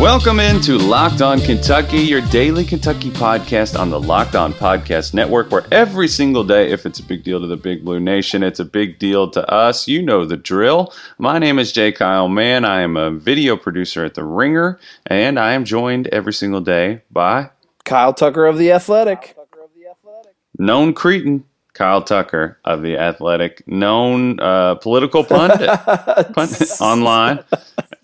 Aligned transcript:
Welcome 0.00 0.40
into 0.40 0.78
Locked 0.78 1.20
On 1.20 1.38
Kentucky, 1.38 1.98
your 1.98 2.22
daily 2.22 2.64
Kentucky 2.64 3.10
podcast 3.10 3.78
on 3.78 3.90
the 3.90 4.00
Locked 4.00 4.34
On 4.34 4.54
Podcast 4.54 5.12
Network, 5.12 5.50
where 5.50 5.66
every 5.70 6.08
single 6.08 6.42
day, 6.42 6.72
if 6.72 6.86
it's 6.86 7.00
a 7.00 7.02
big 7.02 7.22
deal 7.22 7.38
to 7.38 7.46
the 7.46 7.58
Big 7.58 7.84
Blue 7.84 8.00
Nation, 8.00 8.42
it's 8.42 8.60
a 8.60 8.64
big 8.64 8.98
deal 8.98 9.30
to 9.32 9.46
us. 9.52 9.86
You 9.86 10.00
know 10.00 10.24
the 10.24 10.38
drill. 10.38 10.94
My 11.18 11.38
name 11.38 11.58
is 11.58 11.70
Jay 11.70 11.92
Kyle 11.92 12.30
Mann. 12.30 12.64
I 12.64 12.80
am 12.80 12.96
a 12.96 13.10
video 13.10 13.58
producer 13.58 14.02
at 14.02 14.14
The 14.14 14.24
Ringer, 14.24 14.80
and 15.04 15.38
I 15.38 15.52
am 15.52 15.66
joined 15.66 16.06
every 16.06 16.32
single 16.32 16.62
day 16.62 17.02
by 17.10 17.50
Kyle 17.84 18.14
Tucker 18.14 18.46
of 18.46 18.56
The 18.56 18.72
Athletic. 18.72 19.36
known 20.58 20.94
Cretan, 20.94 21.44
Kyle 21.80 22.02
Tucker 22.02 22.58
of 22.66 22.82
The 22.82 22.98
Athletic, 22.98 23.66
known 23.66 24.38
uh, 24.38 24.74
political 24.74 25.24
pundit, 25.24 25.66
pundit 26.34 26.70
online, 26.78 27.42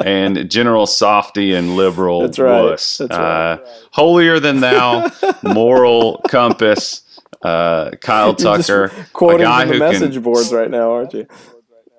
and 0.03 0.51
general 0.51 0.87
softy 0.87 1.55
and 1.55 1.77
liberal 1.77 2.23
That's 2.23 2.39
right. 2.39 2.63
wuss. 2.63 2.97
That's 2.97 3.13
uh, 3.13 3.59
right. 3.61 3.89
Holier 3.91 4.41
than 4.41 4.61
thou, 4.61 5.11
moral 5.43 6.23
compass, 6.27 7.21
uh, 7.43 7.91
Kyle 8.01 8.35
Tucker, 8.35 8.85
a 8.85 9.07
quoting 9.13 9.45
guy 9.45 9.67
the 9.67 9.75
who 9.75 9.79
message 9.79 10.15
can 10.15 10.23
boards 10.23 10.55
right 10.55 10.71
now, 10.71 10.93
aren't 10.93 11.13
you? 11.13 11.27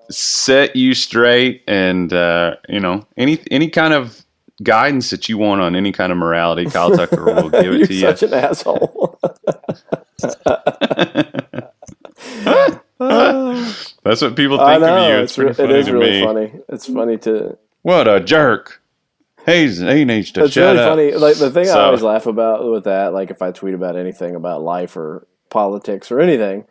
set 0.10 0.76
you 0.76 0.96
straight 0.96 1.62
and 1.68 2.14
uh, 2.14 2.56
you 2.70 2.80
know 2.80 3.06
any 3.18 3.38
any 3.52 3.70
kind 3.70 3.94
of 3.94 4.26
guidance 4.64 5.12
that 5.12 5.30
you 5.30 5.38
want 5.38 5.62
on 5.62 5.76
any 5.76 5.92
kind 5.92 6.12
of 6.12 6.18
morality, 6.18 6.66
Kyle 6.66 6.90
Tucker 6.90 7.24
will 7.24 7.52
give 7.52 7.72
it 7.72 7.86
to 7.88 7.94
you. 7.94 8.02
such 8.02 8.24
an 8.24 8.34
asshole. 8.34 9.20
That's 14.08 14.22
what 14.22 14.36
people 14.36 14.58
think 14.58 14.82
know. 14.82 14.98
of 14.98 15.10
you. 15.10 15.16
It's 15.24 15.32
It's 15.32 15.38
re- 15.38 15.54
funny 15.54 15.70
it 15.74 15.76
is 15.80 15.92
really 15.92 16.10
me. 16.12 16.24
funny. 16.26 16.52
It's 16.70 16.86
funny 16.88 17.18
to. 17.20 17.58
What 17.84 18.08
a 18.08 18.20
jerk! 18.20 18.82
He's 19.46 19.78
he 19.80 20.04
needs 20.06 20.32
to 20.34 20.44
It's 20.46 20.54
shut 20.54 20.76
really 20.76 20.80
up. 20.84 20.90
funny. 20.92 21.12
Like 21.14 21.36
the 21.38 21.52
thing 21.52 21.66
So- 21.66 21.80
I 21.80 21.86
always 21.86 22.02
laugh 22.02 22.26
about 22.26 22.70
with 22.70 22.84
that, 22.86 23.14
like 23.14 23.32
if 23.32 23.42
I 23.42 23.52
tweet 23.52 23.74
about 23.74 23.96
anything 23.96 24.36
about 24.36 24.62
life 24.62 24.98
or 24.98 25.26
politics 25.50 26.12
or 26.12 26.20
anything, 26.20 26.66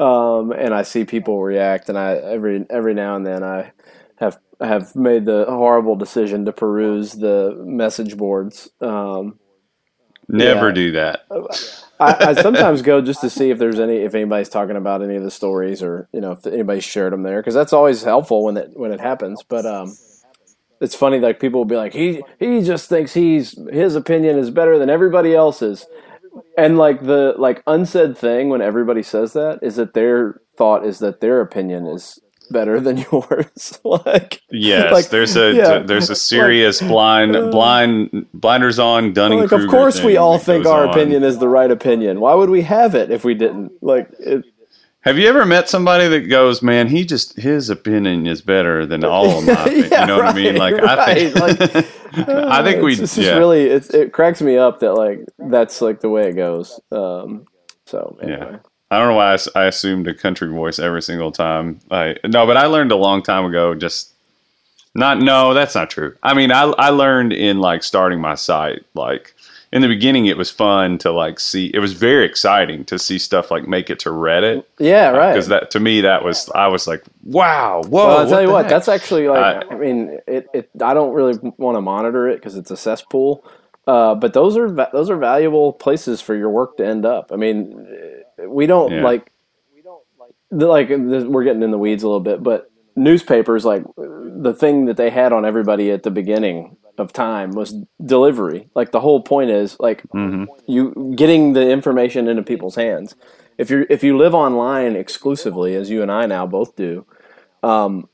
um, 0.00 0.52
and 0.52 0.72
I 0.74 0.82
see 0.82 1.04
people 1.04 1.42
react, 1.42 1.88
and 1.88 1.98
I 1.98 2.14
every 2.16 2.64
every 2.70 2.94
now 2.94 3.16
and 3.16 3.26
then 3.26 3.42
I 3.42 3.72
have 4.16 4.38
have 4.60 4.94
made 4.96 5.24
the 5.26 5.44
horrible 5.48 5.96
decision 5.96 6.44
to 6.46 6.52
peruse 6.52 7.12
the 7.12 7.54
message 7.64 8.16
boards. 8.16 8.70
Um, 8.80 9.38
Never 10.32 10.72
Yeah. 10.72 10.72
do 10.72 10.92
that. 10.94 11.22
I, 12.00 12.16
I 12.20 12.34
sometimes 12.34 12.82
go 12.82 13.00
just 13.00 13.22
to 13.22 13.30
see 13.30 13.50
if 13.50 13.58
there's 13.58 13.80
any 13.80 13.98
if 13.98 14.14
anybody's 14.14 14.48
talking 14.50 14.76
about 14.76 15.02
any 15.02 15.16
of 15.16 15.22
the 15.24 15.30
stories 15.30 15.82
or 15.82 16.08
you 16.12 16.20
know 16.20 16.32
if 16.32 16.46
anybody 16.46 16.80
shared 16.80 17.12
them 17.12 17.22
there 17.22 17.40
because 17.40 17.54
that's 17.54 17.72
always 17.72 18.02
helpful 18.02 18.44
when 18.44 18.56
it 18.56 18.70
when 18.74 18.92
it 18.92 19.00
happens. 19.00 19.42
But 19.48 19.66
um, 19.66 19.98
it's 20.80 20.94
funny 20.96 21.20
like 21.20 21.40
people 21.40 21.60
will 21.60 21.66
be 21.66 21.76
like 21.76 21.94
he 21.94 22.24
he 22.40 22.62
just 22.62 22.88
thinks 22.88 23.14
he's 23.14 23.58
his 23.72 23.96
opinion 23.96 24.38
is 24.38 24.50
better 24.50 24.78
than 24.78 24.90
everybody 24.90 25.34
else's, 25.34 25.88
and 26.56 26.78
like 26.78 27.02
the 27.02 27.34
like 27.38 27.62
unsaid 27.66 28.18
thing 28.18 28.50
when 28.50 28.62
everybody 28.62 29.02
says 29.02 29.34
that 29.34 29.60
is 29.62 29.76
that 29.76 29.94
their 29.94 30.40
thought 30.58 30.86
is 30.86 31.00
that 31.00 31.20
their 31.20 31.40
opinion 31.40 31.86
is 31.86 32.18
better 32.52 32.80
than 32.80 32.98
yours. 33.12 33.80
like 33.84 34.42
Yes, 34.50 34.92
like, 34.92 35.08
there's 35.08 35.36
a 35.36 35.52
yeah, 35.52 35.78
there's 35.80 36.10
a 36.10 36.14
serious 36.32 36.80
blind 36.80 37.32
blind 37.50 38.26
blinders 38.34 38.78
on 38.78 39.12
Dunning. 39.12 39.40
like 39.40 39.52
of 39.52 39.68
course 39.68 40.02
we 40.02 40.16
all 40.16 40.38
think 40.38 40.66
our 40.66 40.84
opinion 40.88 41.22
is 41.22 41.38
the 41.38 41.48
right 41.48 41.70
opinion. 41.70 42.20
Why 42.20 42.34
would 42.34 42.50
we 42.50 42.62
have 42.62 42.94
it 42.94 43.10
if 43.10 43.24
we 43.24 43.34
didn't? 43.34 43.72
Like 43.82 44.08
it, 44.18 44.44
Have 45.00 45.18
you 45.18 45.28
ever 45.28 45.44
met 45.44 45.68
somebody 45.68 46.06
that 46.08 46.28
goes, 46.28 46.62
"Man, 46.62 46.86
he 46.88 47.04
just 47.04 47.36
his 47.36 47.70
opinion 47.70 48.26
is 48.26 48.40
better 48.42 48.86
than 48.86 49.04
all 49.04 49.38
of 49.38 49.44
my. 49.46 49.52
Yeah, 49.66 50.00
you 50.02 50.06
know 50.06 50.16
what 50.18 50.26
I 50.26 50.32
mean? 50.34 50.58
right, 50.58 50.74
Like 50.74 50.82
I 50.84 51.14
think 51.14 51.34
right, 51.34 51.74
like, 51.74 51.86
I 52.28 52.62
think 52.62 52.82
we 52.82 52.94
just 52.94 53.16
yeah. 53.16 53.36
really 53.38 53.64
it's, 53.64 53.90
it 53.90 54.12
cracks 54.12 54.40
me 54.42 54.56
up 54.56 54.80
that 54.80 54.94
like 54.94 55.20
that's 55.38 55.80
like 55.80 56.00
the 56.00 56.10
way 56.10 56.28
it 56.28 56.34
goes. 56.34 56.78
Um, 56.92 57.46
so 57.86 58.16
anyway, 58.22 58.58
I 58.92 58.98
don't 58.98 59.08
know 59.08 59.14
why 59.14 59.38
I 59.54 59.64
assumed 59.64 60.06
a 60.06 60.12
country 60.12 60.48
voice 60.48 60.78
every 60.78 61.00
single 61.00 61.32
time. 61.32 61.80
I 61.90 62.16
no, 62.26 62.46
but 62.46 62.58
I 62.58 62.66
learned 62.66 62.92
a 62.92 62.96
long 62.96 63.22
time 63.22 63.46
ago. 63.46 63.74
Just 63.74 64.12
not 64.94 65.18
no, 65.18 65.54
that's 65.54 65.74
not 65.74 65.88
true. 65.88 66.14
I 66.22 66.34
mean, 66.34 66.52
I 66.52 66.64
I 66.64 66.90
learned 66.90 67.32
in 67.32 67.58
like 67.58 67.84
starting 67.84 68.20
my 68.20 68.34
site. 68.34 68.84
Like 68.92 69.34
in 69.72 69.80
the 69.80 69.88
beginning, 69.88 70.26
it 70.26 70.36
was 70.36 70.50
fun 70.50 70.98
to 70.98 71.10
like 71.10 71.40
see. 71.40 71.70
It 71.72 71.78
was 71.78 71.94
very 71.94 72.26
exciting 72.26 72.84
to 72.84 72.98
see 72.98 73.18
stuff 73.18 73.50
like 73.50 73.66
make 73.66 73.88
it 73.88 73.98
to 74.00 74.10
Reddit 74.10 74.62
yeah, 74.78 75.08
right. 75.08 75.32
because 75.32 75.48
that 75.48 75.70
to 75.70 75.80
me 75.80 76.02
that 76.02 76.22
was 76.22 76.50
I 76.50 76.66
was 76.66 76.86
like, 76.86 77.02
wow, 77.24 77.80
whoa. 77.84 78.06
well, 78.06 78.18
I'll 78.18 78.28
tell 78.28 78.42
you 78.42 78.50
what, 78.50 78.66
heck? 78.66 78.70
that's 78.72 78.88
actually 78.88 79.26
like 79.26 79.64
I- 79.64 79.74
I, 79.74 79.78
mean, 79.78 80.18
it, 80.26 80.48
it. 80.52 80.70
I 80.82 80.92
don't 80.92 81.14
really 81.14 81.38
want 81.56 81.78
to 81.78 81.80
monitor 81.80 82.28
it 82.28 82.36
because 82.36 82.58
it's 82.58 82.70
a 82.70 82.76
cesspool. 82.76 83.42
Uh, 83.86 84.14
but 84.14 84.34
those 84.34 84.58
are 84.58 84.70
those 84.92 85.08
are 85.08 85.16
valuable 85.16 85.72
places 85.72 86.20
for 86.20 86.36
your 86.36 86.50
work 86.50 86.76
to 86.76 86.86
end 86.86 87.06
up. 87.06 87.32
I 87.32 87.36
mean, 87.36 88.21
we 88.48 88.66
don't 88.66 88.92
Yeah. 88.92 89.02
like 89.04 89.30
the- 90.50 90.66
like 90.66 90.88
this- 90.88 91.24
we're 91.24 91.44
getting 91.44 91.62
in 91.62 91.70
the 91.70 91.78
weeds 91.78 92.02
a 92.02 92.06
little 92.06 92.20
bit, 92.20 92.42
but 92.42 92.70
newspapers 92.94 93.64
like 93.64 93.82
the 93.96 94.52
thing 94.54 94.84
that 94.84 94.96
they 94.98 95.08
had 95.10 95.32
on 95.32 95.44
everybody 95.46 95.90
at 95.90 96.02
the 96.02 96.10
beginning 96.10 96.76
of 96.98 97.10
time 97.12 97.52
was 97.52 97.74
delivery. 98.04 98.68
Like 98.74 98.92
the 98.92 99.00
whole 99.00 99.22
point 99.22 99.50
is 99.50 99.78
like 99.80 100.02
Mhm. 100.14 100.46
you 100.66 101.12
getting 101.16 101.54
the 101.54 101.70
information 101.70 102.28
into 102.28 102.42
people's 102.42 102.74
hands. 102.76 103.14
If 103.56 103.70
you 103.70 103.86
if 103.88 104.04
you 104.04 104.16
live 104.18 104.34
online 104.34 104.94
exclusively, 104.94 105.74
as 105.74 105.88
you 105.90 106.02
and 106.02 106.12
I 106.12 106.26
now 106.26 106.46
both 106.46 106.76
do, 106.76 107.06
um, 107.62 108.08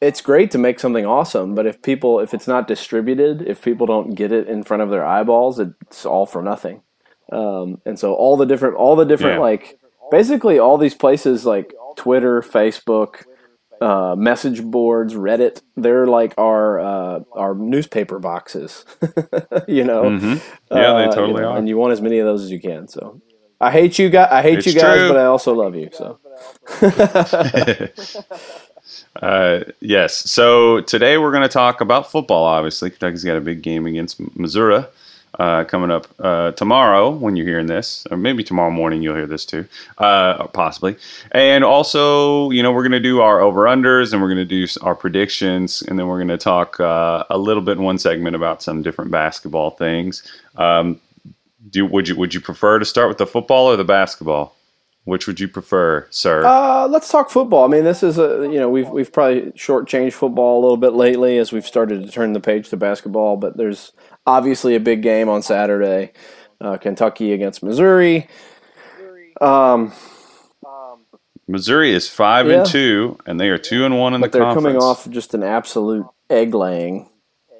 it's 0.00 0.20
great 0.20 0.50
to 0.52 0.58
make 0.58 0.78
something 0.78 1.04
awesome. 1.06 1.54
But 1.56 1.66
if 1.66 1.82
people 1.82 2.20
if 2.20 2.32
it's 2.34 2.46
not 2.46 2.68
distributed, 2.68 3.42
if 3.48 3.62
people 3.62 3.86
don't 3.86 4.14
get 4.14 4.30
it 4.30 4.46
in 4.48 4.62
front 4.62 4.82
of 4.84 4.90
their 4.90 5.04
eyeballs, 5.04 5.58
it's 5.58 6.06
all 6.06 6.26
for 6.26 6.40
nothing. 6.40 6.82
Um, 7.32 7.80
and 7.86 7.98
so 7.98 8.14
all 8.14 8.36
the 8.36 8.44
different 8.46 8.76
all 8.76 8.96
the 8.96 9.04
different 9.04 9.36
Yeah. 9.36 9.40
like 9.40 9.78
basically 10.10 10.58
all 10.58 10.76
these 10.78 10.94
places 10.94 11.44
like 11.46 11.72
Twitter, 11.96 12.42
Facebook, 12.42 13.24
uh, 13.80 14.14
message 14.16 14.62
boards, 14.62 15.14
Reddit, 15.14 15.62
they're 15.76 16.06
like 16.06 16.34
our 16.38 16.78
uh, 16.80 17.20
our 17.32 17.54
newspaper 17.54 18.18
boxes. 18.18 18.84
you 19.68 19.84
know, 19.84 20.04
Mhm. 20.04 20.40
Yeah, 20.70 20.92
Uh, 20.92 20.98
they 20.98 21.04
you 21.06 21.12
totally 21.12 21.42
know, 21.42 21.48
are. 21.50 21.58
and 21.58 21.68
you 21.68 21.76
want 21.78 21.92
as 21.92 22.00
many 22.02 22.18
of 22.18 22.26
those 22.26 22.42
as 22.44 22.50
you 22.50 22.60
can. 22.60 22.88
So 22.88 23.20
I 23.60 23.70
hate 23.70 23.98
you 23.98 24.10
guys. 24.10 24.28
I 24.30 24.42
hate 24.42 24.58
It's 24.58 24.66
you 24.66 24.74
guys, 24.74 24.98
true. 24.98 25.08
but 25.08 25.16
I 25.16 25.24
also 25.26 25.54
love 25.54 25.74
you. 25.74 25.88
So 25.92 26.18
Uh, 29.22 29.60
yes. 29.80 30.14
So 30.30 30.80
today 30.82 31.16
we're 31.18 31.30
going 31.30 31.42
to 31.44 31.48
talk 31.48 31.80
about 31.80 32.10
football. 32.10 32.44
Obviously, 32.44 32.90
Kentucky's 32.90 33.24
got 33.24 33.36
a 33.36 33.40
big 33.40 33.62
game 33.62 33.86
against 33.86 34.20
Missouri 34.36 34.84
uh, 35.38 35.64
coming 35.64 35.90
up 35.90 36.06
uh, 36.18 36.52
tomorrow. 36.52 37.10
When 37.10 37.36
you're 37.36 37.46
hearing 37.46 37.66
this, 37.66 38.06
or 38.10 38.16
maybe 38.16 38.44
tomorrow 38.44 38.70
morning, 38.70 39.02
you'll 39.02 39.16
hear 39.16 39.26
this 39.26 39.44
too, 39.44 39.66
uh, 39.98 40.46
possibly. 40.48 40.96
And 41.32 41.64
also, 41.64 42.50
you 42.50 42.62
know, 42.62 42.72
we're 42.72 42.82
going 42.82 42.92
to 42.92 43.00
do 43.00 43.20
our 43.20 43.40
over 43.40 43.64
unders, 43.64 44.12
and 44.12 44.22
we're 44.22 44.32
going 44.32 44.46
to 44.46 44.66
do 44.66 44.66
our 44.82 44.94
predictions, 44.94 45.82
and 45.82 45.98
then 45.98 46.06
we're 46.06 46.18
going 46.18 46.28
to 46.28 46.38
talk 46.38 46.78
uh, 46.80 47.24
a 47.30 47.38
little 47.38 47.62
bit 47.62 47.78
in 47.78 47.84
one 47.84 47.98
segment 47.98 48.36
about 48.36 48.62
some 48.62 48.82
different 48.82 49.10
basketball 49.10 49.70
things. 49.70 50.22
Um, 50.56 51.00
do 51.70 51.86
would 51.86 52.08
you 52.08 52.16
would 52.16 52.34
you 52.34 52.40
prefer 52.40 52.78
to 52.78 52.84
start 52.84 53.08
with 53.08 53.18
the 53.18 53.26
football 53.26 53.66
or 53.66 53.76
the 53.76 53.84
basketball? 53.84 54.56
Which 55.04 55.26
would 55.26 55.38
you 55.38 55.48
prefer, 55.48 56.06
sir? 56.08 56.46
uh, 56.46 56.88
let's 56.88 57.10
talk 57.10 57.28
football. 57.28 57.64
I 57.64 57.68
mean, 57.68 57.84
this 57.84 58.02
is 58.02 58.18
a 58.18 58.48
you 58.50 58.58
know 58.58 58.70
we've 58.70 58.88
we've 58.88 59.12
probably 59.12 59.52
shortchanged 59.52 60.14
football 60.14 60.58
a 60.58 60.62
little 60.62 60.78
bit 60.78 60.94
lately 60.94 61.36
as 61.36 61.52
we've 61.52 61.66
started 61.66 62.02
to 62.02 62.10
turn 62.10 62.32
the 62.32 62.40
page 62.40 62.70
to 62.70 62.76
basketball. 62.76 63.36
But 63.36 63.56
there's 63.56 63.92
obviously 64.26 64.74
a 64.74 64.80
big 64.80 65.02
game 65.02 65.28
on 65.28 65.42
Saturday, 65.42 66.12
uh, 66.60 66.76
Kentucky 66.76 67.32
against 67.32 67.62
Missouri. 67.62 68.28
Um, 69.40 69.92
Missouri 71.46 71.92
is 71.92 72.08
five 72.08 72.46
Yeah. 72.48 72.58
and 72.58 72.66
two, 72.66 73.18
and 73.26 73.38
they 73.38 73.48
are 73.50 73.58
two 73.58 73.84
and 73.84 73.98
one 73.98 74.14
in 74.14 74.20
but 74.20 74.32
the 74.32 74.38
they're 74.38 74.46
conference. 74.46 74.64
coming 74.64 74.82
off 74.82 75.08
just 75.10 75.34
an 75.34 75.42
absolute 75.42 76.06
egg 76.30 76.54
laying. 76.54 77.10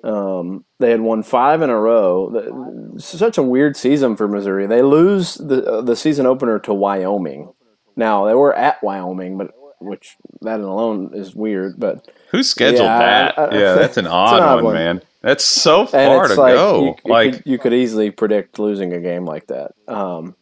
Um, 0.02 0.64
they 0.80 0.90
had 0.90 1.00
won 1.00 1.22
five 1.22 1.60
in 1.62 1.70
a 1.70 1.78
row. 1.78 2.94
Such 2.98 3.36
a 3.38 3.42
weird 3.42 3.76
season 3.76 4.16
for 4.16 4.26
Missouri. 4.28 4.66
They 4.66 4.82
lose 4.82 5.34
the 5.34 5.64
uh, 5.64 5.80
the 5.82 5.96
season 5.96 6.24
opener 6.26 6.58
to 6.60 6.72
Wyoming. 6.74 7.52
Now 7.96 8.24
they 8.26 8.34
were 8.34 8.54
at 8.54 8.82
Wyoming, 8.82 9.36
but 9.38 9.50
which 9.80 10.16
that 10.42 10.60
alone 10.60 11.10
is 11.14 11.34
weird. 11.34 11.74
But 11.78 12.08
Who 12.30 12.42
scheduled 12.42 12.82
Yeah, 12.84 12.98
that? 12.98 13.38
I- 13.38 13.44
I- 13.44 13.58
yeah, 13.58 13.74
that's 13.74 13.96
an 13.98 14.06
odd, 14.06 14.40
odd 14.40 14.54
one, 14.56 14.64
one. 14.64 14.74
man. 14.74 15.02
That's 15.24 15.42
so 15.42 15.86
far 15.86 16.28
to 16.28 16.34
like 16.34 16.54
go. 16.54 16.84
you, 16.84 16.86
you 17.02 17.10
like, 17.10 17.32
could, 17.32 17.42
you 17.46 17.58
could 17.58 17.72
easily 17.72 18.10
predict 18.10 18.58
losing 18.58 18.92
a 18.92 19.00
game 19.00 19.24
like 19.24 19.46
that. 19.46 19.72
Um, 19.88 20.36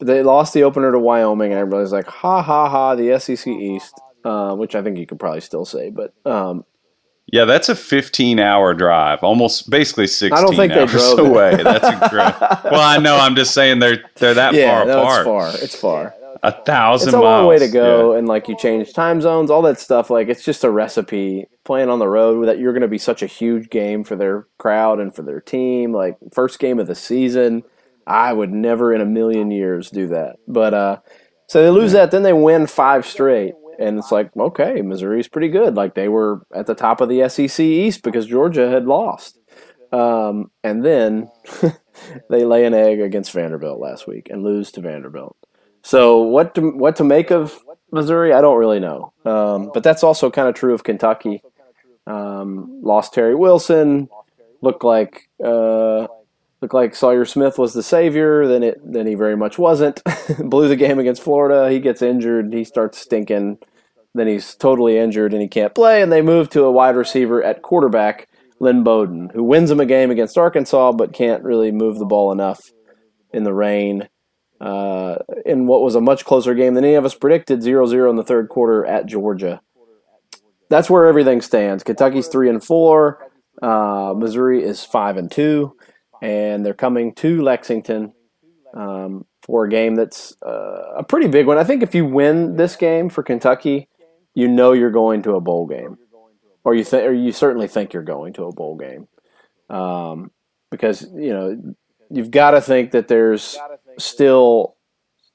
they 0.00 0.24
lost 0.24 0.52
the 0.52 0.64
opener 0.64 0.90
to 0.90 0.98
Wyoming, 0.98 1.52
and 1.52 1.60
everybody's 1.60 1.92
like, 1.92 2.08
"Ha 2.08 2.42
ha 2.42 2.68
ha!" 2.68 2.96
The 2.96 3.20
SEC 3.20 3.46
East, 3.46 4.00
uh, 4.24 4.56
which 4.56 4.74
I 4.74 4.82
think 4.82 4.98
you 4.98 5.06
could 5.06 5.20
probably 5.20 5.40
still 5.40 5.64
say, 5.64 5.90
but 5.90 6.12
um, 6.26 6.64
yeah, 7.32 7.44
that's 7.44 7.68
a 7.68 7.74
15-hour 7.74 8.74
drive, 8.74 9.22
almost 9.22 9.70
basically 9.70 10.08
16 10.08 10.32
I 10.36 10.40
don't 10.40 10.56
think 10.56 10.72
they 10.72 10.80
hours 10.80 10.90
drove 10.90 11.36
it. 11.36 11.62
That's 11.62 12.12
well, 12.64 12.80
I 12.80 12.98
know. 12.98 13.16
I'm 13.16 13.36
just 13.36 13.54
saying 13.54 13.78
they're 13.78 14.02
they're 14.16 14.34
that 14.34 14.54
yeah, 14.54 14.78
far 14.78 14.86
no, 14.86 15.02
apart. 15.02 15.20
it's 15.20 15.26
far. 15.26 15.64
It's 15.64 15.80
far. 15.80 16.14
A 16.42 16.52
thousand. 16.64 17.08
It's 17.08 17.14
a 17.14 17.18
miles. 17.18 17.24
long 17.24 17.46
way 17.46 17.58
to 17.58 17.68
go, 17.68 18.12
Yeah. 18.12 18.18
and 18.18 18.28
like 18.28 18.48
you 18.48 18.56
change 18.56 18.92
time 18.92 19.20
zones, 19.20 19.50
all 19.50 19.62
that 19.62 19.78
stuff. 19.80 20.10
Like 20.10 20.28
it's 20.28 20.44
just 20.44 20.64
a 20.64 20.70
recipe. 20.70 21.46
Playing 21.64 21.88
on 21.90 21.98
the 21.98 22.08
road 22.08 22.46
that 22.48 22.58
you're 22.58 22.72
going 22.72 22.82
to 22.82 22.88
be 22.88 22.98
such 22.98 23.22
a 23.22 23.26
huge 23.26 23.70
game 23.70 24.02
for 24.04 24.16
their 24.16 24.46
crowd 24.58 24.98
and 25.00 25.14
for 25.14 25.22
their 25.22 25.40
team. 25.40 25.92
Like 25.92 26.16
first 26.32 26.58
game 26.58 26.78
of 26.80 26.86
the 26.86 26.94
season, 26.94 27.62
I 28.06 28.32
would 28.32 28.50
never 28.52 28.92
in 28.92 29.00
a 29.00 29.06
million 29.06 29.50
years 29.50 29.90
do 29.90 30.08
that. 30.08 30.36
But 30.48 30.74
uh, 30.74 30.96
so 31.46 31.62
they 31.62 31.70
lose 31.70 31.92
that, 31.92 32.10
then 32.10 32.22
they 32.22 32.32
win 32.32 32.66
five 32.66 33.06
straight, 33.06 33.54
and 33.78 33.98
it's 33.98 34.10
like 34.10 34.30
okay, 34.36 34.80
Missouri's 34.82 35.28
pretty 35.28 35.48
good. 35.48 35.74
Like 35.76 35.94
they 35.94 36.08
were 36.08 36.40
at 36.54 36.66
the 36.66 36.74
top 36.74 37.00
of 37.00 37.08
the 37.08 37.28
SEC 37.28 37.60
East 37.60 38.02
because 38.02 38.26
Georgia 38.26 38.68
had 38.70 38.86
lost. 38.86 39.38
Um, 39.92 40.52
and 40.62 40.84
then 40.84 41.28
they 42.30 42.44
lay 42.44 42.64
an 42.64 42.74
egg 42.74 43.00
against 43.00 43.32
Vanderbilt 43.32 43.80
last 43.80 44.06
week 44.06 44.28
and 44.30 44.44
lose 44.44 44.70
to 44.72 44.80
Vanderbilt. 44.80 45.36
So 45.82 46.18
what 46.18 46.54
to, 46.54 46.70
what 46.70 46.96
to 46.96 47.04
make 47.04 47.30
of 47.30 47.58
Missouri? 47.90 48.32
I 48.32 48.40
don't 48.40 48.58
really 48.58 48.80
know. 48.80 49.12
Um, 49.24 49.70
but 49.72 49.82
that's 49.82 50.02
also 50.02 50.30
kind 50.30 50.48
of 50.48 50.54
true 50.54 50.74
of 50.74 50.84
Kentucky. 50.84 51.42
Um, 52.06 52.80
lost 52.82 53.14
Terry 53.14 53.34
Wilson. 53.34 54.08
Looked 54.62 54.84
like 54.84 55.28
uh, 55.42 56.06
looked 56.60 56.74
like 56.74 56.94
Sawyer 56.94 57.24
Smith 57.24 57.58
was 57.58 57.72
the 57.72 57.82
savior. 57.82 58.46
Then 58.46 58.62
it 58.62 58.80
then 58.84 59.06
he 59.06 59.14
very 59.14 59.36
much 59.36 59.58
wasn't. 59.58 60.02
Blew 60.38 60.68
the 60.68 60.76
game 60.76 60.98
against 60.98 61.22
Florida. 61.22 61.70
He 61.70 61.80
gets 61.80 62.02
injured. 62.02 62.52
He 62.52 62.64
starts 62.64 62.98
stinking. 62.98 63.58
Then 64.14 64.26
he's 64.26 64.54
totally 64.54 64.98
injured 64.98 65.32
and 65.32 65.40
he 65.40 65.48
can't 65.48 65.74
play. 65.74 66.02
And 66.02 66.10
they 66.10 66.20
move 66.20 66.50
to 66.50 66.64
a 66.64 66.72
wide 66.72 66.96
receiver 66.96 67.42
at 67.42 67.62
quarterback, 67.62 68.28
Lynn 68.58 68.82
Bowden, 68.82 69.30
who 69.32 69.44
wins 69.44 69.70
him 69.70 69.80
a 69.80 69.86
game 69.86 70.10
against 70.10 70.36
Arkansas, 70.36 70.92
but 70.92 71.12
can't 71.12 71.44
really 71.44 71.70
move 71.70 71.98
the 71.98 72.04
ball 72.04 72.32
enough 72.32 72.58
in 73.32 73.44
the 73.44 73.54
rain. 73.54 74.08
Uh, 74.60 75.16
in 75.46 75.66
what 75.66 75.80
was 75.80 75.94
a 75.94 76.00
much 76.02 76.26
closer 76.26 76.54
game 76.54 76.74
than 76.74 76.84
any 76.84 76.94
of 76.94 77.04
us 77.06 77.14
predicted, 77.14 77.60
0-0 77.60 78.10
in 78.10 78.16
the 78.16 78.22
third 78.22 78.50
quarter 78.50 78.84
at 78.84 79.06
Georgia. 79.06 79.62
That's 80.68 80.90
where 80.90 81.06
everything 81.06 81.40
stands. 81.40 81.82
Kentucky's 81.82 82.28
three 82.28 82.50
and 82.50 82.62
four. 82.62 83.30
Uh, 83.62 84.14
Missouri 84.16 84.62
is 84.62 84.84
five 84.84 85.16
and 85.16 85.30
two, 85.30 85.76
and 86.22 86.64
they're 86.64 86.74
coming 86.74 87.14
to 87.16 87.40
Lexington 87.42 88.12
um, 88.74 89.26
for 89.42 89.64
a 89.64 89.68
game 89.68 89.94
that's 89.94 90.34
uh, 90.42 90.94
a 90.96 91.02
pretty 91.02 91.28
big 91.28 91.46
one. 91.46 91.58
I 91.58 91.64
think 91.64 91.82
if 91.82 91.94
you 91.94 92.04
win 92.04 92.56
this 92.56 92.76
game 92.76 93.08
for 93.08 93.22
Kentucky, 93.22 93.88
you 94.34 94.48
know 94.48 94.72
you're 94.72 94.90
going 94.90 95.22
to 95.22 95.34
a 95.34 95.40
bowl 95.40 95.66
game, 95.66 95.98
or 96.64 96.74
you 96.74 96.84
think, 96.84 97.04
or 97.04 97.12
you 97.12 97.32
certainly 97.32 97.66
think 97.66 97.92
you're 97.92 98.02
going 98.02 98.32
to 98.34 98.44
a 98.44 98.52
bowl 98.52 98.76
game, 98.76 99.08
um, 99.68 100.30
because 100.70 101.02
you 101.02 101.32
know 101.32 101.74
you've 102.10 102.30
got 102.30 102.52
to 102.52 102.60
think 102.60 102.92
that 102.92 103.08
there's 103.08 103.58
still 103.98 104.76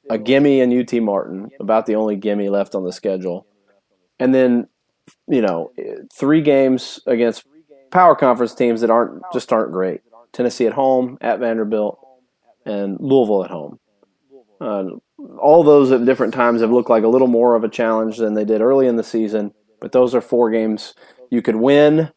a 0.10 0.18
gimme 0.18 0.60
in 0.60 0.78
UT 0.78 0.94
Martin, 1.02 1.50
about 1.60 1.86
the 1.86 1.96
only 1.96 2.16
gimme 2.16 2.50
left 2.50 2.76
on 2.76 2.84
the 2.84 2.94
schedule, 2.94 3.48
and 4.20 4.34
then 4.34 4.68
you 5.28 5.42
know 5.42 5.72
three 6.14 6.42
games 6.42 7.00
against 7.08 7.46
power 7.92 8.16
conference 8.16 8.54
teams 8.54 8.82
that 8.82 8.90
aren't 8.90 9.24
just 9.34 9.52
aren't 9.52 9.72
great. 9.72 10.02
Tennessee 10.34 10.68
at 10.68 10.74
home, 10.74 11.18
at 11.22 11.40
Vanderbilt, 11.40 11.98
and 12.66 12.98
Louisville 13.00 13.46
at 13.46 13.52
home. 13.52 13.80
Uh, 14.60 14.86
all 15.40 15.64
those 15.64 15.92
at 15.92 16.06
different 16.06 16.34
times 16.34 16.62
have 16.62 16.72
looked 16.72 16.90
like 16.90 17.04
a 17.04 17.08
little 17.08 17.28
more 17.28 17.56
of 17.56 17.64
a 17.64 17.70
challenge 17.70 18.18
than 18.18 18.34
they 18.34 18.46
did 18.46 18.62
early 18.62 18.88
in 18.88 18.96
the 18.96 19.04
season. 19.04 19.54
But 19.80 19.92
those 19.92 20.16
are 20.16 20.22
four 20.22 20.50
games 20.52 20.94
you 21.30 21.42
could 21.42 21.56
win. 21.56 22.12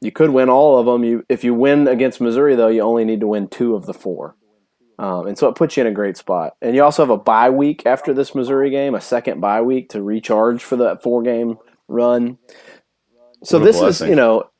You 0.00 0.10
could 0.10 0.30
win 0.30 0.48
all 0.48 0.78
of 0.78 0.86
them. 0.86 1.04
You, 1.04 1.24
if 1.28 1.44
you 1.44 1.54
win 1.54 1.86
against 1.86 2.20
Missouri, 2.20 2.56
though, 2.56 2.68
you 2.68 2.80
only 2.80 3.04
need 3.04 3.20
to 3.20 3.26
win 3.26 3.48
two 3.48 3.74
of 3.74 3.86
the 3.86 3.94
four. 3.94 4.36
Um, 5.00 5.28
and 5.28 5.38
so 5.38 5.48
it 5.48 5.54
puts 5.54 5.78
you 5.78 5.80
in 5.80 5.86
a 5.86 5.92
great 5.92 6.18
spot. 6.18 6.56
And 6.60 6.76
you 6.76 6.84
also 6.84 7.02
have 7.02 7.10
a 7.10 7.16
bye 7.16 7.48
week 7.48 7.86
after 7.86 8.12
this 8.12 8.34
Missouri 8.34 8.68
game, 8.68 8.94
a 8.94 9.00
second 9.00 9.40
bye 9.40 9.62
week 9.62 9.88
to 9.90 10.02
recharge 10.02 10.62
for 10.62 10.76
that 10.76 11.02
four 11.02 11.22
game 11.22 11.56
run. 11.88 12.36
So 13.42 13.58
What 13.58 13.64
this 13.64 13.80
is, 13.80 14.00
you 14.02 14.14
know, 14.14 14.50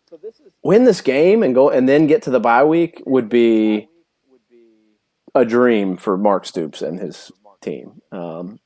win 0.63 0.85
this 0.85 1.03
game 1.03 1.43
and 1.43 1.55
go 1.55 1.69
and 1.69 1.87
then 1.87 2.07
get 2.07 2.23
to 2.23 2.31
the 2.31 2.41
bye 2.41 2.65
week 2.65 3.03
would 3.05 3.29
be 3.29 3.91
a 5.35 5.45
dream 5.45 5.99
for 5.99 6.17
Mark 6.17 6.47
Stoops 6.47 6.81
and 6.81 6.99
his 6.99 7.31
team. 7.61 8.01
Um, 8.11 8.61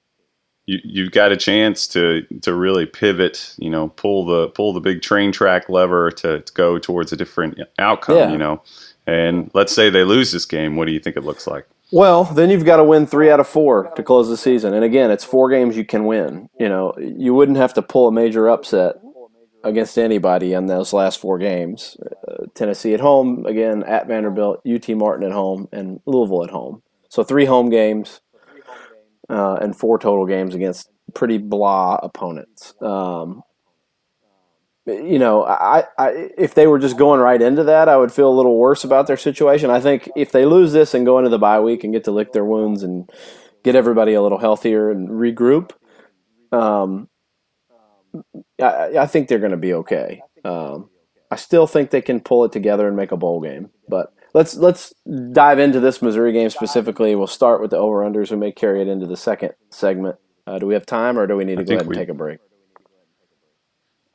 you 0.66 0.78
you've 0.84 1.10
got 1.10 1.32
a 1.32 1.36
chance 1.36 1.88
to 1.88 2.22
to 2.42 2.54
really 2.54 2.86
pivot. 2.86 3.52
You 3.58 3.70
know, 3.70 3.88
pull 3.88 4.24
the 4.24 4.48
pull 4.50 4.72
the 4.72 4.80
big 4.80 5.02
train 5.02 5.32
track 5.32 5.68
lever 5.68 6.12
to, 6.12 6.40
to 6.40 6.52
go 6.52 6.78
towards 6.78 7.12
a 7.12 7.16
different 7.16 7.58
outcome. 7.80 8.16
Yeah. 8.16 8.30
You 8.30 8.38
know, 8.38 8.62
and 9.06 9.50
let's 9.54 9.72
say 9.72 9.90
they 9.90 10.04
lose 10.04 10.32
this 10.32 10.46
game. 10.46 10.76
What 10.76 10.86
do 10.86 10.92
you 10.92 11.00
think 11.00 11.16
it 11.16 11.24
looks 11.24 11.46
like? 11.46 11.66
Well, 11.92 12.24
then 12.24 12.50
you've 12.50 12.64
got 12.64 12.78
to 12.78 12.84
win 12.84 13.06
three 13.06 13.30
out 13.30 13.40
of 13.40 13.46
four 13.46 13.92
to 13.94 14.02
close 14.02 14.28
the 14.28 14.36
season. 14.36 14.74
And 14.74 14.84
again, 14.84 15.10
it's 15.10 15.24
four 15.24 15.50
games 15.50 15.76
you 15.76 15.84
can 15.84 16.06
win. 16.06 16.48
You 16.58 16.68
know, 16.68 16.94
you 16.98 17.34
wouldn't 17.34 17.58
have 17.58 17.74
to 17.74 17.82
pull 17.82 18.08
a 18.08 18.12
major 18.12 18.48
upset 18.48 18.96
against 19.62 19.98
anybody 19.98 20.52
in 20.52 20.66
those 20.66 20.92
last 20.92 21.20
four 21.20 21.38
games. 21.38 21.96
Uh, 22.28 22.46
Tennessee 22.54 22.94
at 22.94 23.00
home, 23.00 23.46
again, 23.46 23.82
at 23.84 24.06
Vanderbilt, 24.06 24.60
UT 24.66 24.88
Martin 24.90 25.26
at 25.26 25.32
home, 25.32 25.68
and 25.72 26.00
Louisville 26.06 26.44
at 26.44 26.50
home. 26.50 26.82
So 27.08 27.22
three 27.22 27.44
home 27.44 27.70
games 27.70 28.20
uh, 29.28 29.54
and 29.54 29.76
four 29.76 29.98
total 29.98 30.26
games 30.26 30.54
against 30.54 30.90
pretty 31.14 31.38
blah 31.38 31.96
opponents. 32.02 32.74
Um, 32.82 33.42
you 34.86 35.18
know, 35.18 35.44
I, 35.44 35.84
I 35.98 36.30
if 36.36 36.54
they 36.54 36.66
were 36.66 36.78
just 36.78 36.98
going 36.98 37.20
right 37.20 37.40
into 37.40 37.64
that, 37.64 37.88
I 37.88 37.96
would 37.96 38.12
feel 38.12 38.28
a 38.28 38.34
little 38.34 38.58
worse 38.58 38.84
about 38.84 39.06
their 39.06 39.16
situation. 39.16 39.70
I 39.70 39.80
think 39.80 40.10
if 40.14 40.32
they 40.32 40.44
lose 40.44 40.72
this 40.72 40.94
and 40.94 41.06
go 41.06 41.18
into 41.18 41.30
the 41.30 41.38
bye 41.38 41.60
week 41.60 41.84
and 41.84 41.92
get 41.92 42.04
to 42.04 42.10
lick 42.10 42.32
their 42.32 42.44
wounds 42.44 42.82
and 42.82 43.10
get 43.62 43.74
everybody 43.76 44.12
a 44.12 44.22
little 44.22 44.38
healthier 44.38 44.90
and 44.90 45.08
regroup, 45.08 45.70
um, 46.52 47.08
I, 48.60 48.98
I 48.98 49.06
think 49.06 49.28
they're 49.28 49.38
going 49.38 49.52
to 49.52 49.56
be 49.56 49.72
okay. 49.74 50.22
Um, 50.44 50.90
I 51.30 51.36
still 51.36 51.66
think 51.66 51.90
they 51.90 52.02
can 52.02 52.20
pull 52.20 52.44
it 52.44 52.52
together 52.52 52.86
and 52.86 52.96
make 52.96 53.10
a 53.10 53.16
bowl 53.16 53.40
game, 53.40 53.70
but 53.88 54.12
let's 54.34 54.54
let's 54.54 54.92
dive 55.32 55.58
into 55.58 55.80
this 55.80 56.02
Missouri 56.02 56.32
game 56.32 56.50
specifically. 56.50 57.14
We'll 57.16 57.26
start 57.26 57.62
with 57.62 57.70
the 57.70 57.78
over 57.78 58.04
unders. 58.04 58.30
We 58.30 58.36
may 58.36 58.52
carry 58.52 58.82
it 58.82 58.88
into 58.88 59.06
the 59.06 59.16
second 59.16 59.52
segment. 59.70 60.16
Uh, 60.46 60.58
do 60.58 60.66
we 60.66 60.74
have 60.74 60.84
time, 60.84 61.18
or 61.18 61.26
do 61.26 61.36
we 61.36 61.44
need 61.44 61.56
to 61.56 61.62
I 61.62 61.64
go 61.64 61.72
ahead 61.72 61.80
and 61.86 61.88
we- 61.88 61.96
take 61.96 62.10
a 62.10 62.14
break? 62.14 62.38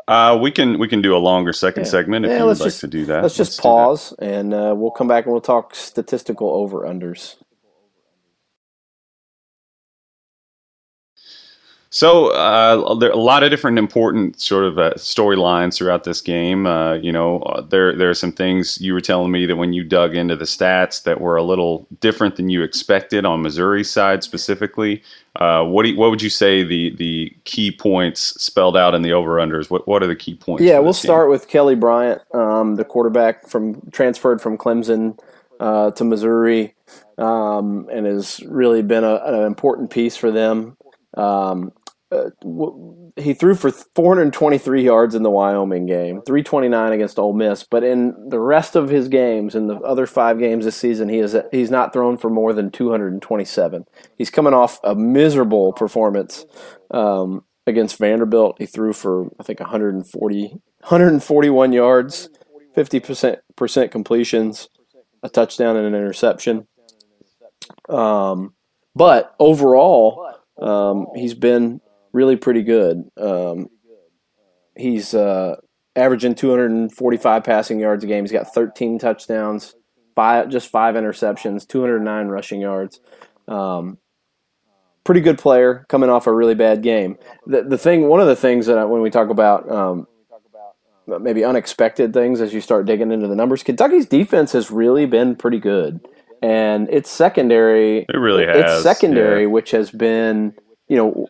Uh, 0.09 0.35
we 0.41 0.49
can 0.49 0.79
we 0.79 0.87
can 0.87 1.01
do 1.03 1.15
a 1.15 1.19
longer 1.19 1.53
second 1.53 1.83
Yeah. 1.85 1.89
segment 1.91 2.25
if 2.25 2.31
Yeah, 2.31 2.37
you 2.39 2.43
would 2.45 2.49
let's 2.49 2.59
like 2.61 2.67
just- 2.67 2.81
to 2.81 2.87
do 2.87 3.05
that. 3.05 3.21
Let's 3.21 3.37
just 3.37 3.57
that. 3.57 3.63
pause 3.63 4.13
and 4.19 4.53
uh, 4.53 4.73
we'll 4.75 4.89
come 4.91 5.07
back 5.07 5.25
and 5.25 5.31
we'll 5.31 5.41
talk 5.41 5.75
statistical 5.75 6.49
over 6.49 6.81
unders. 6.81 7.35
So 11.99 12.31
uh, 12.31 12.95
there 12.95 13.09
are 13.09 13.11
a 13.11 13.17
lot 13.17 13.43
of 13.43 13.51
different 13.51 13.77
important 13.77 14.39
sort 14.39 14.63
of 14.63 14.79
uh, 14.79 14.93
storylines 14.93 15.75
throughout 15.75 16.05
this 16.05 16.21
game. 16.21 16.65
Uh, 16.65 16.93
you 16.93 17.11
know, 17.11 17.41
uh, 17.41 17.59
there 17.59 17.93
there 17.93 18.09
are 18.09 18.13
some 18.13 18.31
things 18.31 18.79
you 18.79 18.93
were 18.93 19.01
telling 19.01 19.33
me 19.33 19.45
that 19.45 19.57
when 19.57 19.73
you 19.73 19.83
dug 19.83 20.15
into 20.15 20.37
the 20.37 20.45
stats 20.45 21.03
that 21.03 21.19
were 21.19 21.35
a 21.35 21.43
little 21.43 21.85
different 21.99 22.37
than 22.37 22.47
you 22.47 22.63
expected 22.63 23.25
on 23.25 23.41
Missouri's 23.41 23.91
side 23.91 24.23
specifically. 24.23 25.03
Uh, 25.41 25.65
what 25.65 25.83
do 25.83 25.89
you, 25.89 25.97
what 25.97 26.09
would 26.09 26.21
you 26.21 26.29
say 26.29 26.63
the 26.63 26.95
the 26.95 27.35
key 27.43 27.69
points 27.69 28.41
spelled 28.41 28.77
out 28.77 28.95
in 28.95 29.01
the 29.01 29.11
over 29.11 29.31
unders? 29.31 29.69
What 29.69 29.85
what 29.85 30.01
are 30.01 30.07
the 30.07 30.15
key 30.15 30.35
points? 30.35 30.63
Yeah, 30.63 30.79
we'll 30.79 30.93
game? 30.93 31.01
start 31.01 31.29
with 31.29 31.49
Kelly 31.49 31.75
Bryant, 31.75 32.21
um, 32.33 32.77
the 32.77 32.85
quarterback 32.85 33.45
from 33.45 33.81
transferred 33.91 34.41
from 34.41 34.57
Clemson 34.57 35.19
uh, 35.59 35.91
to 35.91 36.05
Missouri, 36.05 36.75
um, 37.17 37.89
and 37.91 38.05
has 38.05 38.39
really 38.47 38.83
been 38.83 39.03
a, 39.03 39.15
an 39.15 39.43
important 39.43 39.89
piece 39.89 40.15
for 40.15 40.31
them. 40.31 40.77
Um, 41.17 41.73
uh, 42.11 42.29
he 43.17 43.33
threw 43.33 43.53
for 43.53 43.69
423 43.69 44.83
yards 44.83 45.13
in 45.13 45.21
the 45.21 45.29
Wyoming 45.29 45.85
game, 45.85 46.21
329 46.25 46.91
against 46.91 47.19
Ole 47.19 47.33
Miss. 47.33 47.63
But 47.63 47.83
in 47.83 48.29
the 48.29 48.39
rest 48.39 48.75
of 48.75 48.89
his 48.89 49.07
games, 49.07 49.53
in 49.53 49.67
the 49.67 49.75
other 49.81 50.07
five 50.07 50.39
games 50.39 50.65
this 50.65 50.75
season, 50.75 51.07
he 51.07 51.19
is 51.19 51.35
he's 51.51 51.69
not 51.69 51.93
thrown 51.93 52.17
for 52.17 52.31
more 52.31 52.51
than 52.53 52.71
227. 52.71 53.85
He's 54.17 54.31
coming 54.31 54.53
off 54.53 54.79
a 54.83 54.95
miserable 54.95 55.71
performance 55.73 56.45
um, 56.89 57.43
against 57.67 57.99
Vanderbilt. 57.99 58.55
He 58.57 58.65
threw 58.65 58.93
for 58.93 59.27
I 59.39 59.43
think 59.43 59.59
140, 59.59 60.47
141 60.47 61.73
yards, 61.73 62.29
50 62.73 62.99
percent 63.55 63.91
completions, 63.91 64.67
a 65.21 65.29
touchdown 65.29 65.77
and 65.77 65.85
an 65.85 65.93
interception. 65.93 66.67
Um, 67.87 68.55
but 68.95 69.35
overall, 69.39 70.33
um, 70.59 71.05
he's 71.15 71.35
been 71.35 71.81
really 72.11 72.35
pretty 72.35 72.63
good. 72.63 73.09
Um, 73.17 73.69
he's 74.75 75.13
uh, 75.13 75.55
averaging 75.95 76.35
245 76.35 77.43
passing 77.43 77.79
yards 77.79 78.03
a 78.03 78.07
game. 78.07 78.23
He's 78.23 78.31
got 78.31 78.53
13 78.53 78.99
touchdowns, 78.99 79.75
five 80.15 80.49
just 80.49 80.69
five 80.69 80.95
interceptions, 80.95 81.67
209 81.67 82.27
rushing 82.27 82.61
yards. 82.61 82.99
Um, 83.47 83.97
pretty 85.03 85.21
good 85.21 85.37
player 85.37 85.85
coming 85.89 86.09
off 86.09 86.27
a 86.27 86.33
really 86.33 86.55
bad 86.55 86.83
game. 86.83 87.17
The, 87.45 87.63
the 87.63 87.77
thing, 87.77 88.07
one 88.07 88.19
of 88.19 88.27
the 88.27 88.35
things 88.35 88.67
that 88.67 88.77
I, 88.77 88.85
when 88.85 89.01
we 89.01 89.09
talk 89.09 89.29
about 89.29 89.69
um, 89.71 90.07
maybe 91.07 91.43
unexpected 91.43 92.13
things 92.13 92.41
as 92.41 92.53
you 92.53 92.61
start 92.61 92.85
digging 92.85 93.11
into 93.11 93.27
the 93.27 93.35
numbers, 93.35 93.63
Kentucky's 93.63 94.05
defense 94.05 94.51
has 94.51 94.69
really 94.69 95.05
been 95.05 95.35
pretty 95.35 95.59
good, 95.59 96.07
and 96.41 96.87
it's 96.91 97.09
secondary. 97.09 98.05
It 98.07 98.17
really 98.17 98.45
has. 98.45 98.57
It's 98.57 98.83
secondary, 98.83 99.43
yeah. 99.43 99.47
which 99.47 99.71
has 99.71 99.89
been 99.89 100.53
you 100.89 100.97
know, 100.97 101.27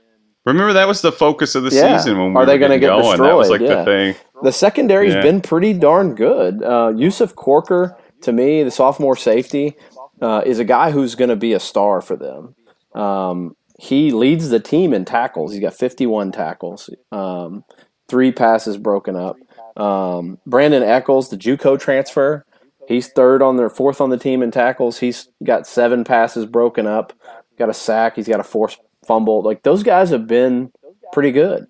Remember 0.50 0.74
that 0.74 0.88
was 0.88 1.02
the 1.02 1.12
focus 1.12 1.56
of 1.56 1.64
the 1.64 1.70
Yeah. 1.76 1.98
season 1.98 2.18
when 2.18 2.34
we 2.34 2.36
Are 2.36 2.40
were 2.42 2.46
they 2.46 2.58
gonna 2.58 2.80
get 2.80 2.88
going. 2.88 3.22
That 3.22 3.36
was 3.36 3.50
like 3.50 3.60
destroyed? 3.62 3.80
the 3.80 3.86
thing. 3.86 4.16
the 4.44 4.52
secondary's 4.52 5.14
Yeah. 5.16 5.22
been 5.22 5.42
pretty 5.42 5.74
darn 5.74 6.16
good. 6.16 6.64
Uh, 6.64 6.94
Yusuf 6.96 7.36
Corker, 7.36 7.98
to 8.22 8.32
me, 8.32 8.64
the 8.64 8.72
sophomore 8.72 9.16
safety, 9.16 9.76
uh, 10.22 10.42
is 10.46 10.60
a 10.60 10.64
guy 10.66 10.92
who's 10.92 11.16
going 11.16 11.30
to 11.30 11.36
be 11.36 11.54
a 11.54 11.60
star 11.60 12.02
for 12.02 12.16
them. 12.16 12.56
Um, 12.96 13.56
he 13.78 14.12
leads 14.12 14.50
the 14.50 14.60
team 14.60 14.94
in 14.94 15.06
tackles. 15.06 15.52
He's 15.54 15.62
got 15.62 15.74
51 15.74 16.32
tackles, 16.32 16.90
um, 17.12 17.64
three 18.10 18.32
passes 18.32 18.78
broken 18.78 19.16
up. 19.16 19.36
Um, 19.78 20.38
Brandon 20.46 20.84
Echols, 20.84 21.30
the 21.30 21.38
JUCO 21.38 21.80
transfer, 21.80 22.46
he's 22.88 23.08
third 23.08 23.42
on 23.42 23.56
their 23.58 23.70
fourth 23.70 24.02
on 24.02 24.10
the 24.10 24.18
team 24.18 24.42
in 24.42 24.52
tackles. 24.52 25.00
He's 25.00 25.30
got 25.44 25.66
seven 25.68 26.04
passes 26.04 26.46
broken 26.46 26.88
up, 26.88 27.14
got 27.58 27.70
a 27.70 27.74
sack. 27.74 28.16
He's 28.16 28.28
got 28.28 28.40
a 28.42 28.44
forced 28.44 28.80
fumble. 29.10 29.42
Like 29.42 29.64
those 29.64 29.82
guys 29.82 30.12
have 30.12 30.28
been 30.28 30.72
pretty 31.12 31.32
good. 31.32 31.66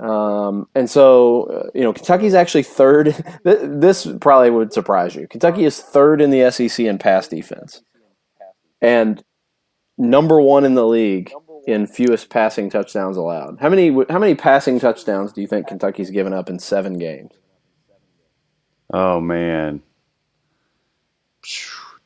Um, 0.00 0.66
and 0.74 0.90
so, 0.90 1.44
uh, 1.44 1.70
you 1.74 1.82
know, 1.82 1.92
Kentucky's 1.92 2.34
actually 2.34 2.64
third. 2.64 3.14
This 3.44 4.08
probably 4.20 4.50
would 4.50 4.72
surprise 4.72 5.14
you. 5.14 5.28
Kentucky 5.28 5.64
is 5.64 5.80
third 5.80 6.20
in 6.20 6.30
the 6.30 6.50
SEC 6.50 6.84
in 6.84 6.98
pass 6.98 7.28
defense, 7.28 7.82
and 8.80 9.22
number 9.96 10.40
one 10.40 10.64
in 10.64 10.74
the 10.74 10.86
league 10.86 11.32
in 11.68 11.86
fewest 11.86 12.30
passing 12.30 12.68
touchdowns 12.68 13.16
allowed. 13.16 13.58
How 13.60 13.68
many? 13.68 13.90
How 14.10 14.18
many 14.18 14.34
passing 14.34 14.80
touchdowns 14.80 15.32
do 15.32 15.40
you 15.40 15.46
think 15.46 15.68
Kentucky's 15.68 16.10
given 16.10 16.32
up 16.32 16.50
in 16.50 16.58
seven 16.58 16.98
games? 16.98 17.32
Oh 18.92 19.20
man. 19.20 19.82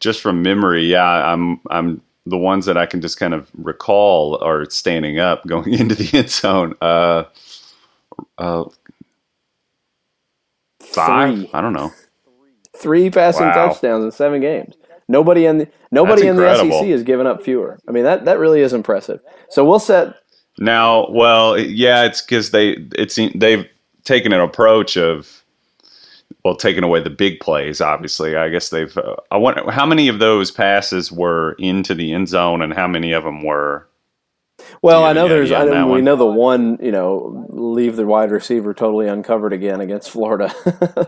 Just 0.01 0.21
from 0.21 0.43
memory, 0.43 0.85
yeah, 0.85 1.33
I'm 1.33 1.61
I'm 1.71 2.03
the 2.27 2.39
ones 2.39 2.67
that 2.67 2.77
I 2.77 2.87
can 2.87 3.01
just 3.01 3.19
kind 3.19 3.33
of 3.35 3.49
recall 3.57 4.43
are 4.43 4.69
standing 4.71 5.19
up 5.19 5.47
going 5.47 5.73
into 5.79 5.95
the 5.95 6.19
end 6.19 6.31
zone. 6.31 6.75
Uh 6.81 7.25
uh 8.39 8.65
five? 10.81 11.35
Three. 11.35 11.51
I 11.53 11.61
don't 11.61 11.73
know. 11.73 11.93
Three 12.77 13.11
passing 13.11 13.47
Wow. 13.47 13.69
touchdowns 13.69 14.05
in 14.05 14.11
seven 14.11 14.41
games. 14.41 14.75
Nobody 15.09 15.47
in 15.47 15.59
the 15.59 15.69
nobody 15.91 16.27
in 16.27 16.37
the. 16.37 16.43
SEC 16.57 16.89
has 16.89 17.03
given 17.03 17.27
up 17.27 17.43
fewer. 17.43 17.79
I 17.89 17.93
mean 17.93 18.05
that 18.05 18.25
that 18.25 18.39
really 18.39 18.61
is 18.61 18.73
impressive. 18.73 19.21
So 19.51 19.65
we'll 19.65 19.79
set 19.79 20.15
Now, 20.59 21.09
well, 21.11 21.59
yeah, 21.59 22.05
it's 22.05 22.23
because 22.23 22.51
they 22.51 22.71
it's 22.97 23.19
they've 23.35 23.67
taken 24.05 24.33
an 24.33 24.41
approach 24.41 24.97
of 24.97 25.45
well, 26.47 26.55
taking 26.55 26.85
away 26.85 27.03
the 27.03 27.11
big 27.11 27.41
plays. 27.41 27.81
Obviously, 27.81 28.37
I 28.37 28.49
guess 28.51 28.69
they've. 28.69 28.97
Uh, 28.97 29.17
I 29.33 29.37
wonder 29.37 29.69
how 29.69 29.85
many 29.85 30.07
of 30.07 30.21
those 30.21 30.53
passes 30.53 31.11
were 31.11 31.57
into 31.59 31.93
the 31.93 32.13
end 32.13 32.29
zone, 32.29 32.63
and 32.63 32.73
how 32.73 32.87
many 32.87 33.11
of 33.11 33.25
them 33.25 33.43
were. 33.43 33.89
Well, 34.81 35.03
I 35.05 35.13
know 35.13 35.27
there's. 35.27 35.51
I 35.51 35.65
know, 35.65 35.87
we 35.87 35.95
one. 35.95 36.05
know 36.05 36.15
the 36.15 36.25
one. 36.25 36.79
You 36.81 36.93
know, 36.93 37.49
leave 37.49 37.97
the 37.97 38.07
wide 38.07 38.31
receiver 38.31 38.75
totally 38.75 39.09
uncovered 39.09 39.53
again 39.53 39.81
against 39.81 40.09
Florida. 40.09 40.55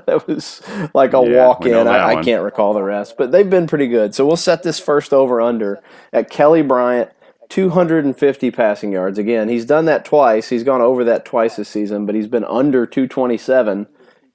that 0.07 0.25
was 0.26 0.61
like 0.92 1.14
a 1.14 1.23
Yeah, 1.25 1.47
walk 1.47 1.64
in. 1.64 1.87
I, 1.87 2.16
I 2.16 2.25
can't 2.25 2.42
recall 2.42 2.75
the 2.75 2.83
rest, 2.83 3.14
but 3.16 3.30
they've 3.30 3.49
been 3.49 3.68
pretty 3.68 3.87
good. 3.87 4.16
So 4.16 4.26
we'll 4.26 4.37
set 4.37 4.64
this 4.64 4.80
first 4.80 5.12
over 5.12 5.40
under 5.40 5.80
at 6.12 6.30
Kelly 6.30 6.62
Bryant, 6.62 7.12
250 7.49 8.50
passing 8.50 8.90
yards. 8.90 9.21
Again, 9.21 9.49
he's 9.49 9.64
done 9.64 9.85
that 9.85 10.04
twice. 10.04 10.49
He's 10.49 10.64
gone 10.64 10.80
over 10.80 11.04
that 11.04 11.25
twice 11.25 11.54
this 11.54 11.68
season, 11.68 12.07
but 12.07 12.16
he's 12.16 12.26
been 12.26 12.45
under 12.45 12.87
227 12.87 13.87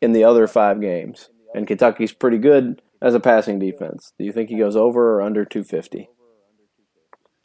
in 0.03 0.13
the 0.13 0.24
other 0.24 0.48
five 0.48 0.79
games. 0.81 1.29
And 1.55 1.65
Kentucky's 1.67 2.13
pretty 2.13 2.38
good 2.38 2.81
as 3.01 3.15
a 3.15 3.19
passing 3.19 3.60
defense. 3.60 4.13
Do 4.17 4.25
you 4.25 4.31
think 4.31 4.50
he 4.50 4.57
goes 4.57 4.75
over 4.75 5.15
or 5.15 5.22
under 5.22 5.45
250? 5.45 6.10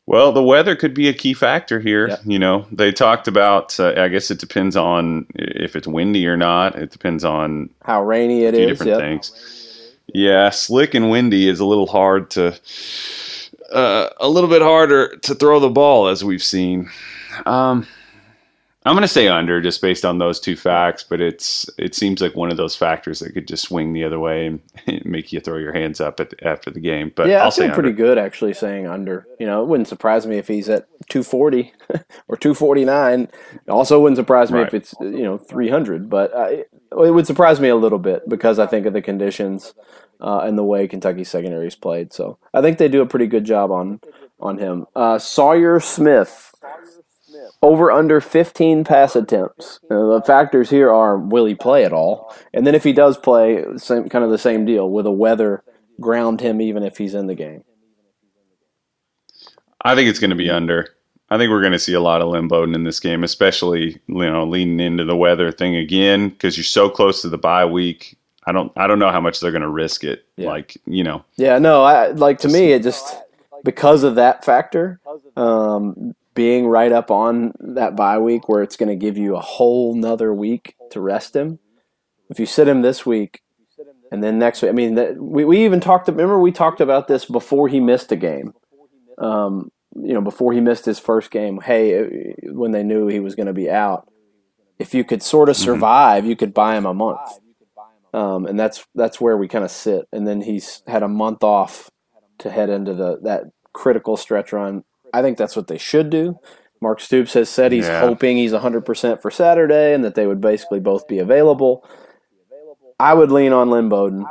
Well, 0.06 0.32
the 0.32 0.42
weather 0.42 0.74
could 0.74 0.94
be 0.94 1.08
a 1.08 1.12
key 1.12 1.34
factor 1.34 1.80
here. 1.80 2.08
Yep. 2.08 2.20
You 2.24 2.38
know, 2.38 2.66
they 2.72 2.92
talked 2.92 3.28
about. 3.28 3.78
Uh, 3.78 3.92
I 3.96 4.08
guess 4.08 4.30
it 4.30 4.38
depends 4.38 4.74
on 4.74 5.26
if 5.34 5.76
it's 5.76 5.86
windy 5.86 6.26
or 6.26 6.36
not. 6.36 6.76
It 6.76 6.90
depends 6.90 7.24
on 7.26 7.68
How 7.84 8.02
rainy 8.02 8.44
it 8.44 8.54
is. 8.54 8.68
different 8.70 8.92
Yep. 8.92 9.00
things. 9.00 9.94
Yeah, 10.14 10.48
slick 10.48 10.94
and 10.94 11.10
windy 11.10 11.46
is 11.48 11.60
a 11.60 11.66
little 11.66 11.86
hard 11.86 12.30
to, 12.30 12.58
uh, 13.70 14.08
a 14.18 14.28
little 14.28 14.48
bit 14.48 14.62
harder 14.62 15.14
to 15.18 15.34
throw 15.34 15.60
the 15.60 15.68
ball 15.68 16.08
as 16.08 16.24
we've 16.24 16.42
seen. 16.42 16.88
Um, 17.44 17.86
I'm 18.88 18.94
going 18.94 19.02
to 19.02 19.08
say 19.08 19.28
under 19.28 19.60
just 19.60 19.82
based 19.82 20.04
on 20.04 20.18
those 20.18 20.40
two 20.40 20.56
facts, 20.56 21.04
but 21.04 21.20
it's 21.20 21.68
it 21.76 21.94
seems 21.94 22.22
like 22.22 22.34
one 22.34 22.50
of 22.50 22.56
those 22.56 22.74
factors 22.74 23.18
that 23.18 23.34
could 23.34 23.46
just 23.46 23.64
swing 23.64 23.92
the 23.92 24.02
other 24.02 24.18
way 24.18 24.46
and 24.46 24.60
make 25.04 25.30
you 25.32 25.40
throw 25.40 25.58
your 25.58 25.74
hands 25.74 26.00
up 26.00 26.20
at, 26.20 26.32
after 26.42 26.70
the 26.70 26.80
game. 26.80 27.12
But 27.14 27.28
yeah, 27.28 27.40
I'll 27.40 27.48
I 27.48 27.50
say 27.50 27.66
feel 27.66 27.74
pretty 27.74 27.92
good 27.92 28.16
actually 28.16 28.54
saying 28.54 28.86
under. 28.86 29.26
You 29.38 29.46
know, 29.46 29.62
it 29.62 29.68
wouldn't 29.68 29.88
surprise 29.88 30.26
me 30.26 30.38
if 30.38 30.48
he's 30.48 30.70
at 30.70 30.88
240 31.10 31.72
or 32.28 32.36
249. 32.36 33.20
It 33.20 33.30
also 33.68 34.00
wouldn't 34.00 34.16
surprise 34.16 34.50
me 34.50 34.62
if 34.62 34.72
it's 34.72 34.94
you 35.00 35.22
know 35.22 35.36
300, 35.36 36.08
but 36.08 36.34
uh, 36.34 36.48
it 36.48 36.66
would 37.12 37.26
surprise 37.26 37.60
me 37.60 37.68
a 37.68 37.76
little 37.76 37.98
bit 37.98 38.26
because 38.26 38.58
I 38.58 38.66
think 38.66 38.86
of 38.86 38.94
the 38.94 39.02
conditions 39.02 39.74
uh, 40.20 40.40
and 40.40 40.56
the 40.56 40.64
way 40.64 40.88
Kentucky 40.88 41.24
secondary's 41.24 41.76
played. 41.76 42.12
So 42.12 42.38
I 42.54 42.62
think 42.62 42.78
they 42.78 42.88
do 42.88 43.02
a 43.02 43.06
pretty 43.06 43.26
good 43.26 43.44
job 43.44 43.70
on 43.70 44.00
on 44.40 44.58
him. 44.58 44.86
Uh, 44.96 45.18
Sawyer 45.18 45.80
Smith. 45.80 46.47
Over 47.60 47.90
under 47.90 48.20
15 48.20 48.84
pass 48.84 49.16
attempts. 49.16 49.80
Uh, 49.90 50.06
the 50.06 50.22
factors 50.24 50.70
here 50.70 50.92
are 50.92 51.18
will 51.18 51.44
he 51.44 51.54
play 51.54 51.84
at 51.84 51.92
all? 51.92 52.34
And 52.54 52.66
then 52.66 52.74
if 52.74 52.84
he 52.84 52.92
does 52.92 53.18
play, 53.18 53.64
same 53.76 54.08
kind 54.08 54.24
of 54.24 54.30
the 54.30 54.38
same 54.38 54.64
deal. 54.64 54.90
Will 54.90 55.02
the 55.02 55.10
weather 55.10 55.64
ground 56.00 56.40
him 56.40 56.60
even 56.60 56.84
if 56.84 56.98
he's 56.98 57.14
in 57.14 57.26
the 57.26 57.34
game? 57.34 57.64
I 59.82 59.94
think 59.94 60.08
it's 60.08 60.18
going 60.18 60.30
to 60.30 60.36
be 60.36 60.50
under. 60.50 60.88
I 61.30 61.36
think 61.36 61.50
we're 61.50 61.60
going 61.60 61.72
to 61.72 61.78
see 61.78 61.92
a 61.92 62.00
lot 62.00 62.22
of 62.22 62.28
Lynn 62.28 62.48
Bowden 62.48 62.74
in 62.74 62.84
this 62.84 63.00
game, 63.00 63.22
especially 63.22 64.00
you 64.06 64.30
know 64.30 64.44
leaning 64.44 64.80
into 64.80 65.04
the 65.04 65.16
weather 65.16 65.52
thing 65.52 65.76
again 65.76 66.30
because 66.30 66.56
you're 66.56 66.64
so 66.64 66.88
close 66.88 67.22
to 67.22 67.28
the 67.28 67.38
bye 67.38 67.64
week. 67.64 68.16
I 68.46 68.52
don't 68.52 68.72
I 68.76 68.86
don't 68.86 68.98
know 68.98 69.10
how 69.10 69.20
much 69.20 69.40
they're 69.40 69.50
going 69.50 69.62
to 69.62 69.68
risk 69.68 70.04
it. 70.04 70.26
Yeah. 70.36 70.48
Like 70.48 70.76
you 70.86 71.04
know, 71.04 71.24
Yeah, 71.36 71.58
no, 71.58 71.82
I 71.82 72.08
like 72.08 72.38
to 72.40 72.48
me 72.48 72.72
it 72.72 72.82
just 72.82 73.16
because 73.64 74.04
of 74.04 74.14
that 74.14 74.44
factor, 74.44 75.00
um, 75.36 76.14
being 76.38 76.68
right 76.68 76.92
up 76.92 77.10
on 77.10 77.52
that 77.58 77.96
bye 77.96 78.16
week 78.16 78.48
where 78.48 78.62
it's 78.62 78.76
going 78.76 78.88
to 78.88 78.94
give 78.94 79.18
you 79.18 79.34
a 79.34 79.40
whole 79.40 79.96
nother 79.96 80.32
week 80.32 80.76
to 80.92 81.00
rest 81.00 81.34
him. 81.34 81.58
If 82.30 82.38
you 82.38 82.46
sit 82.46 82.68
him 82.68 82.82
this 82.82 83.04
week 83.04 83.42
and 84.12 84.22
then 84.22 84.38
next 84.38 84.62
week, 84.62 84.68
I 84.68 84.72
mean, 84.72 84.94
that, 84.94 85.20
we 85.20 85.44
we 85.44 85.64
even 85.64 85.80
talked. 85.80 86.06
Remember, 86.06 86.38
we 86.38 86.52
talked 86.52 86.80
about 86.80 87.08
this 87.08 87.24
before 87.24 87.66
he 87.66 87.80
missed 87.80 88.12
a 88.12 88.16
game. 88.16 88.54
Um, 89.18 89.72
you 89.96 90.14
know, 90.14 90.20
before 90.20 90.52
he 90.52 90.60
missed 90.60 90.84
his 90.84 91.00
first 91.00 91.32
game. 91.32 91.60
Hey, 91.60 92.34
when 92.44 92.70
they 92.70 92.84
knew 92.84 93.08
he 93.08 93.18
was 93.18 93.34
going 93.34 93.48
to 93.48 93.52
be 93.52 93.68
out, 93.68 94.08
if 94.78 94.94
you 94.94 95.02
could 95.02 95.24
sort 95.24 95.48
of 95.48 95.56
survive, 95.56 96.24
you 96.24 96.36
could 96.36 96.54
buy 96.54 96.76
him 96.76 96.86
a 96.86 96.94
month. 96.94 97.40
Um, 98.14 98.46
and 98.46 98.58
that's 98.58 98.86
that's 98.94 99.20
where 99.20 99.36
we 99.36 99.48
kind 99.48 99.64
of 99.64 99.72
sit. 99.72 100.06
And 100.12 100.24
then 100.24 100.40
he's 100.40 100.82
had 100.86 101.02
a 101.02 101.08
month 101.08 101.42
off 101.42 101.90
to 102.38 102.50
head 102.50 102.70
into 102.70 102.94
the 102.94 103.18
that 103.22 103.44
critical 103.72 104.16
stretch 104.16 104.52
run. 104.52 104.84
I 105.12 105.22
think 105.22 105.38
that's 105.38 105.56
what 105.56 105.66
they 105.66 105.78
should 105.78 106.10
do. 106.10 106.38
Mark 106.80 107.00
Stoops 107.00 107.34
has 107.34 107.48
said 107.48 107.72
he's 107.72 107.86
Yeah. 107.88 108.00
hoping 108.00 108.36
he's 108.36 108.52
100% 108.52 109.20
for 109.20 109.30
Saturday 109.30 109.94
and 109.94 110.04
that 110.04 110.14
they 110.14 110.26
would 110.26 110.40
basically 110.40 110.80
both 110.80 111.08
be 111.08 111.18
available. 111.18 111.84
I 113.00 113.14
would 113.14 113.30
lean 113.30 113.52
on 113.52 113.70
Lynn 113.70 113.88
Bowden. 113.88 114.24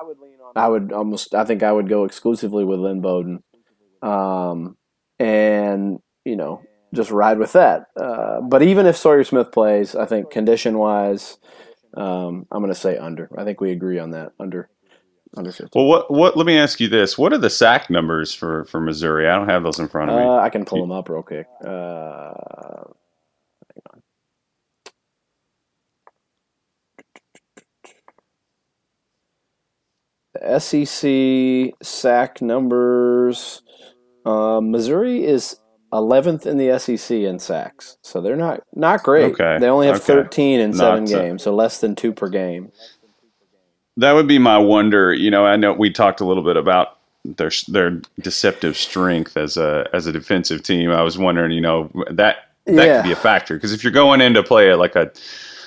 I 0.56 0.68
would 0.68 0.92
almost, 0.92 1.36
I 1.36 1.44
think 1.46 1.62
I 1.64 1.72
would 1.72 1.90
go 1.90 2.06
exclusively 2.06 2.64
with 2.64 2.80
Lynn 2.80 3.02
Bowden. 3.02 3.44
Um, 4.02 4.78
and, 5.20 6.00
you 6.26 6.36
know, 6.36 6.62
just 6.94 7.12
ride 7.12 7.38
with 7.38 7.54
that. 7.54 7.86
Uh, 8.00 8.42
but 8.42 8.62
even 8.62 8.86
if 8.86 8.96
Sawyer 8.98 9.24
Smith 9.24 9.52
plays, 9.52 9.96
I 9.96 10.06
think 10.06 10.30
condition 10.32 10.78
wise, 10.78 11.38
um, 11.96 12.46
I'm 12.52 12.62
going 12.62 12.74
to 12.74 12.80
say 12.80 12.98
under. 12.98 13.30
I 13.38 13.44
think 13.44 13.60
we 13.62 13.72
agree 13.72 14.00
on 14.00 14.12
that. 14.12 14.32
Under, 14.40 14.70
under 15.38 15.52
50. 15.52 15.70
well, 15.76 15.86
what 15.88 16.12
what? 16.12 16.38
Let 16.38 16.46
me 16.46 16.58
ask 16.58 16.80
you 16.80 16.88
this: 16.88 17.18
What 17.18 17.34
are 17.34 17.38
the 17.38 17.50
sack 17.50 17.90
numbers 17.90 18.34
for 18.34 18.66
for 18.66 18.80
Missouri? 18.82 19.28
I 19.28 19.36
don't 19.36 19.50
have 19.50 19.64
those 19.64 19.80
in 19.80 19.88
front 19.88 20.12
of 20.12 20.18
me. 20.18 20.24
Uh, 20.24 20.38
I 20.40 20.50
can 20.50 20.66
pull 20.66 20.82
them 20.82 20.92
up 20.92 21.10
real 21.10 21.24
quick. 21.24 21.48
Uh, 21.64 22.34
hang 23.74 23.84
on. 23.94 24.02
The 30.34 30.60
SEC 30.60 31.74
sack 31.82 32.42
numbers. 32.42 33.62
Uh, 34.26 34.60
Missouri 34.62 35.24
is 35.24 35.58
11th 35.94 36.46
in 36.46 36.58
the 36.58 36.78
SEC 36.78 37.12
in 37.18 37.40
sacks, 37.40 37.98
so 38.02 38.20
they're 38.20 38.36
not 38.36 38.62
not 38.76 39.04
great. 39.04 39.34
Okay, 39.34 39.58
They 39.60 39.68
only 39.70 39.88
have 39.88 39.98
okay. 39.98 40.06
13 40.06 40.60
in 40.60 40.72
Not 40.72 40.78
seven 40.78 41.06
games, 41.06 41.44
so 41.44 41.56
less 41.56 41.80
than 41.80 41.96
two 41.96 42.12
per 42.14 42.28
game. 42.30 42.72
That 43.98 44.14
would 44.14 44.28
be 44.28 44.40
my 44.40 44.58
wonder. 44.58 45.14
You 45.14 45.30
know, 45.32 45.46
I 45.46 45.56
know 45.56 45.74
we 45.74 45.92
talked 45.92 46.22
a 46.22 46.26
little 46.26 46.44
bit 46.44 46.58
about 46.58 46.98
their 47.26 47.52
their 47.68 48.02
deceptive 48.22 48.78
strength 48.78 49.36
as 49.38 49.58
a 49.58 49.88
as 49.94 50.06
a 50.08 50.12
defensive 50.12 50.64
team. 50.64 50.92
I 50.92 51.02
was 51.02 51.18
wondering, 51.18 51.52
you 51.52 51.62
know, 51.62 51.90
that 52.12 52.38
that 52.66 52.86
Yeah. 52.86 53.02
could 53.02 53.08
be 53.08 53.12
a 53.14 53.16
factor 53.18 53.56
because 53.56 53.74
if 53.74 53.84
you're 53.84 53.94
going 53.94 54.22
in 54.22 54.34
to 54.34 54.44
play 54.44 54.70
a, 54.70 54.78
like 54.78 54.96
a 54.96 55.12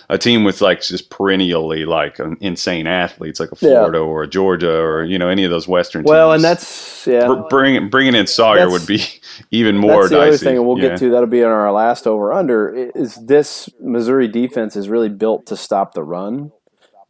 a 0.08 0.18
team 0.18 0.42
with 0.42 0.60
like 0.60 0.82
just 0.82 1.08
perennially 1.08 1.84
like 1.84 2.18
insane 2.40 2.87
athletes, 2.88 3.38
like 3.38 3.50
a 3.52 3.56
Yeah. 3.60 3.78
Florida 3.78 3.99
or 3.99 4.22
a 4.25 4.26
Georgia 4.26 4.76
or 4.80 5.04
you 5.04 5.18
know 5.18 5.28
any 5.28 5.44
of 5.44 5.50
those 5.50 5.68
Western. 5.68 6.02
Well, 6.04 6.32
teams. 6.32 6.37
and 6.37 6.44
that's 6.44 7.06
yeah. 7.06 7.26
Br- 7.26 7.49
bringing 7.49 7.88
bringing 7.90 8.14
in 8.16 8.26
Sawyer 8.26 8.56
That's- 8.66 8.72
would 8.72 8.87
be 8.88 9.02
even 9.50 9.76
more 9.76 10.08
That's 10.08 10.10
the 10.10 10.16
dicey. 10.16 10.28
other 10.28 10.37
thing, 10.38 10.56
and 10.56 10.66
we'll 10.66 10.78
Yeah. 10.78 10.88
get 10.90 10.99
to 10.99 11.10
that'll 11.10 11.26
be 11.28 11.40
in 11.40 11.46
our 11.46 11.70
last 11.72 12.06
over 12.06 12.32
under. 12.32 12.90
Is 12.94 13.14
this 13.16 13.68
Missouri 13.80 14.26
defense 14.28 14.75
is 14.76 14.88
really 14.88 15.08
built 15.10 15.46
to 15.46 15.56
stop 15.56 15.94
the 15.94 16.02
run? 16.02 16.50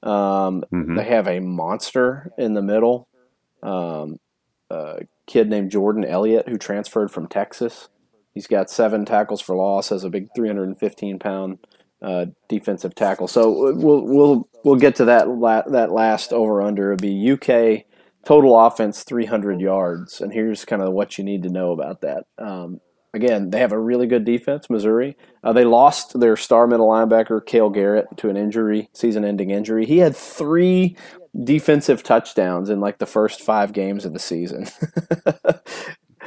Um, 0.03 0.65
Mhm. 0.73 0.97
They 0.97 1.05
have 1.05 1.29
a 1.29 1.41
monster 1.41 2.31
in 2.39 2.55
the 2.55 2.63
middle, 2.63 3.07
um, 3.63 4.19
a 4.71 5.03
kid 5.27 5.49
named 5.51 5.71
Jordan 5.71 6.05
Elliott 6.05 6.49
who 6.49 6.57
transferred 6.57 7.11
from 7.11 7.27
Texas. 7.27 7.89
He's 8.33 8.47
got 8.47 8.71
seven 8.71 9.05
tackles 9.05 9.41
for 9.41 9.57
loss, 9.57 9.89
has 9.91 10.05
a 10.05 10.09
big 10.11 10.29
315 10.35 11.19
pound 11.19 11.59
uh, 12.03 12.27
defensive 12.49 12.95
tackle. 12.95 13.29
So 13.29 13.75
we'll 13.75 14.01
we'll 14.03 14.49
we'll 14.65 14.77
get 14.77 14.95
to 14.97 15.05
that 15.05 15.29
la- 15.29 15.69
that 15.69 15.93
last 15.93 16.33
over 16.33 16.63
under. 16.63 16.93
It'll 16.93 17.03
be 17.03 17.33
UK 17.33 17.85
total 18.25 18.59
offense 18.59 19.03
300 19.03 19.61
yards, 19.61 20.21
and 20.23 20.33
here's 20.33 20.65
kind 20.65 20.81
of 20.81 20.93
what 20.95 21.19
you 21.19 21.25
need 21.25 21.43
to 21.43 21.51
know 21.51 21.73
about 21.73 22.01
that. 22.01 22.25
Um, 22.39 22.81
again, 23.15 23.51
they 23.51 23.59
have 23.61 23.73
a 23.73 23.79
really 23.79 24.07
good 24.07 24.25
defense, 24.25 24.69
Missouri. 24.71 25.17
Uh, 25.43 25.53
they 25.53 25.65
lost 25.65 26.19
their 26.21 26.37
star 26.37 26.67
middle 26.67 26.89
linebacker, 26.89 27.45
Cale 27.45 27.71
Garrett, 27.71 28.07
to 28.19 28.29
an 28.29 28.37
injury, 28.37 28.89
season 28.93 29.25
ending 29.25 29.51
injury. 29.51 29.87
He 29.87 29.99
had 29.99 30.15
three 30.17 30.97
defensive 31.45 32.03
touchdowns 32.03 32.69
in 32.71 32.81
like 32.81 32.99
the 32.99 33.07
first 33.07 33.41
five 33.41 33.73
games 33.73 34.05
of 34.05 34.13
the 34.13 34.19
season. 34.19 34.67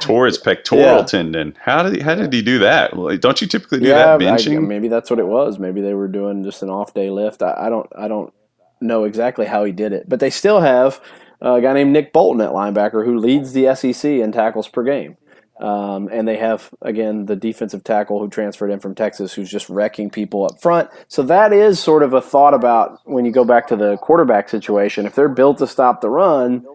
tore 0.00 0.26
his 0.26 0.38
pectoral 0.38 0.80
Yeah. 0.80 1.02
tendon. 1.04 1.54
How 1.60 1.82
did 1.82 1.96
he, 1.96 2.00
how 2.02 2.14
did 2.14 2.32
he 2.32 2.42
do 2.42 2.58
that? 2.60 2.92
Don't 3.20 3.40
you 3.40 3.46
typically 3.46 3.80
do 3.80 3.86
yeah, 3.86 4.16
that 4.16 4.22
I- 4.22 4.36
benching? 4.36 4.66
maybe 4.66 4.88
that's 4.88 5.10
what 5.10 5.18
it 5.18 5.26
was. 5.26 5.58
Maybe 5.58 5.80
they 5.80 5.94
were 5.94 6.08
doing 6.08 6.42
just 6.44 6.62
an 6.62 6.70
off 6.70 6.94
day 6.94 7.10
lift. 7.10 7.42
I, 7.42 7.54
I 7.56 7.68
don't 7.68 7.88
I 7.96 8.08
don't 8.08 8.32
know 8.80 9.04
exactly 9.04 9.46
how 9.46 9.64
he 9.64 9.72
did 9.72 9.92
it, 9.92 10.08
but 10.08 10.20
they 10.20 10.30
still 10.30 10.60
have 10.60 11.00
a 11.40 11.60
guy 11.60 11.72
named 11.74 11.92
Nick 11.92 12.12
Bolton 12.12 12.40
at 12.40 12.50
linebacker 12.50 13.04
who 13.04 13.18
leads 13.18 13.52
the 13.52 13.74
SEC 13.74 14.04
in 14.10 14.32
tackles 14.32 14.68
per 14.68 14.82
game. 14.82 15.16
Um, 15.60 16.08
and 16.10 16.26
they 16.26 16.36
have 16.36 16.70
again 16.82 17.26
the 17.26 17.36
defensive 17.36 17.84
tackle 17.84 18.18
who 18.18 18.28
transferred 18.28 18.70
in 18.70 18.80
from 18.80 18.94
Texas, 18.94 19.32
who's 19.32 19.50
just 19.50 19.68
wrecking 19.68 20.10
people 20.10 20.44
up 20.44 20.60
front. 20.60 20.90
So 21.08 21.22
that 21.22 21.52
is 21.52 21.78
sort 21.78 22.02
of 22.02 22.12
a 22.12 22.20
thought 22.20 22.54
about 22.54 22.98
when 23.04 23.24
you 23.24 23.30
go 23.30 23.44
back 23.44 23.68
to 23.68 23.76
the 23.76 23.96
quarterback 23.98 24.48
situation. 24.48 25.06
If 25.06 25.14
they're 25.14 25.28
built 25.28 25.58
to 25.58 25.66
stop 25.66 26.00
the 26.00 26.10
run, 26.10 26.66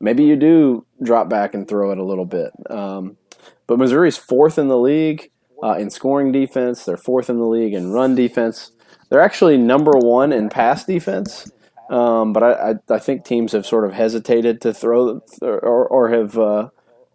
maybe 0.00 0.24
you 0.24 0.36
do 0.36 0.86
drop 1.02 1.28
back 1.28 1.52
and 1.52 1.68
throw 1.68 1.92
it 1.92 1.98
a 1.98 2.04
little 2.04 2.24
bit. 2.24 2.52
Um, 2.70 3.18
but 3.66 3.78
Missouri's 3.78 4.16
fourth 4.16 4.58
in 4.58 4.68
the 4.68 4.78
league 4.78 5.30
uh, 5.62 5.74
in 5.74 5.90
scoring 5.90 6.32
defense. 6.32 6.84
They're 6.84 6.96
fourth 6.96 7.30
in 7.30 7.38
the 7.38 7.46
league 7.46 7.74
in 7.74 7.92
run 7.92 8.14
defense. 8.14 8.72
They're 9.08 9.20
actually 9.20 9.58
number 9.58 9.92
one 9.92 10.32
in 10.32 10.48
pass 10.48 10.84
defense. 10.84 11.50
Um, 11.90 12.32
but 12.32 12.42
I, 12.42 12.70
I, 12.70 12.94
I 12.94 12.98
think 12.98 13.24
teams 13.24 13.52
have 13.52 13.66
sort 13.66 13.84
of 13.84 13.92
hesitated 13.92 14.62
to 14.62 14.72
throw 14.72 15.20
or, 15.42 15.86
or 15.86 16.08
have 16.08 16.38
uh, 16.38 16.70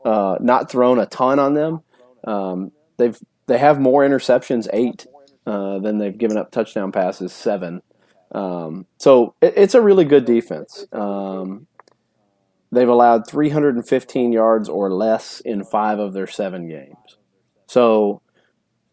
uh, 0.07 0.37
not 0.39 0.71
thrown 0.71 0.99
a 0.99 1.05
ton 1.05 1.37
on 1.37 1.53
them. 1.53 1.81
Um, 2.23 2.71
they've 2.95 3.19
they 3.47 3.57
have 3.57 3.79
more 3.79 4.03
interceptions, 4.03 4.67
eight, 4.71 5.05
uh, 5.45 5.79
than 5.79 5.97
they've 5.97 6.17
given 6.17 6.37
up 6.37 6.49
touchdown 6.49 6.91
passes, 6.93 7.33
seven. 7.33 7.81
Um, 8.31 8.85
so 8.97 9.35
it, 9.41 9.53
it's 9.57 9.75
a 9.75 9.81
really 9.81 10.05
good 10.05 10.23
defense. 10.23 10.85
Um, 10.93 11.67
they've 12.71 12.87
allowed 12.87 13.27
315 13.27 14.31
yards 14.31 14.69
or 14.69 14.91
less 14.91 15.41
in 15.41 15.65
five 15.65 15.99
of 15.99 16.13
their 16.13 16.27
seven 16.27 16.69
games. 16.69 17.17
So, 17.67 18.21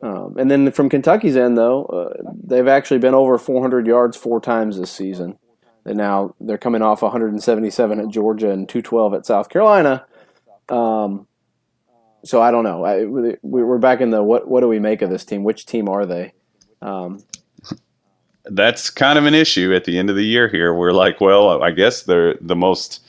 um, 0.02 0.36
and 0.36 0.50
then 0.50 0.72
from 0.72 0.88
Kentucky's 0.88 1.36
end, 1.36 1.56
though, 1.56 1.84
uh, 1.86 2.32
they've 2.44 2.68
actually 2.68 2.98
been 2.98 3.14
over 3.14 3.38
400 3.38 3.86
yards 3.86 4.16
four 4.16 4.40
times 4.40 4.78
this 4.78 4.90
season. 4.90 5.38
And 5.84 5.96
now 5.96 6.34
they're 6.40 6.58
coming 6.58 6.82
off 6.82 7.02
177 7.02 8.00
at 8.00 8.08
Georgia 8.08 8.50
and 8.50 8.68
212 8.68 9.14
at 9.14 9.26
South 9.26 9.48
Carolina. 9.48 10.06
Um, 10.68 11.26
so 12.24 12.40
I 12.40 12.50
don't 12.50 12.64
know. 12.64 12.84
I, 12.84 13.04
we- 13.04 13.36
we're 13.42 13.78
back 13.78 14.00
in 14.00 14.10
the 14.10 14.22
what? 14.22 14.48
What 14.48 14.60
do 14.60 14.68
we 14.68 14.78
make 14.78 15.02
of 15.02 15.10
this 15.10 15.24
team? 15.24 15.44
Which 15.44 15.66
team 15.66 15.88
are 15.88 16.06
they? 16.06 16.32
Um, 16.82 17.22
That's 18.46 18.90
kind 18.90 19.18
of 19.18 19.24
an 19.26 19.34
issue 19.34 19.74
at 19.74 19.84
the 19.84 19.98
end 19.98 20.10
of 20.10 20.16
the 20.16 20.24
year. 20.24 20.48
Here, 20.48 20.74
we're 20.74 20.92
like, 20.92 21.20
well, 21.20 21.62
I 21.62 21.70
guess 21.70 22.02
they're 22.02 22.34
the 22.40 22.56
most 22.56 23.00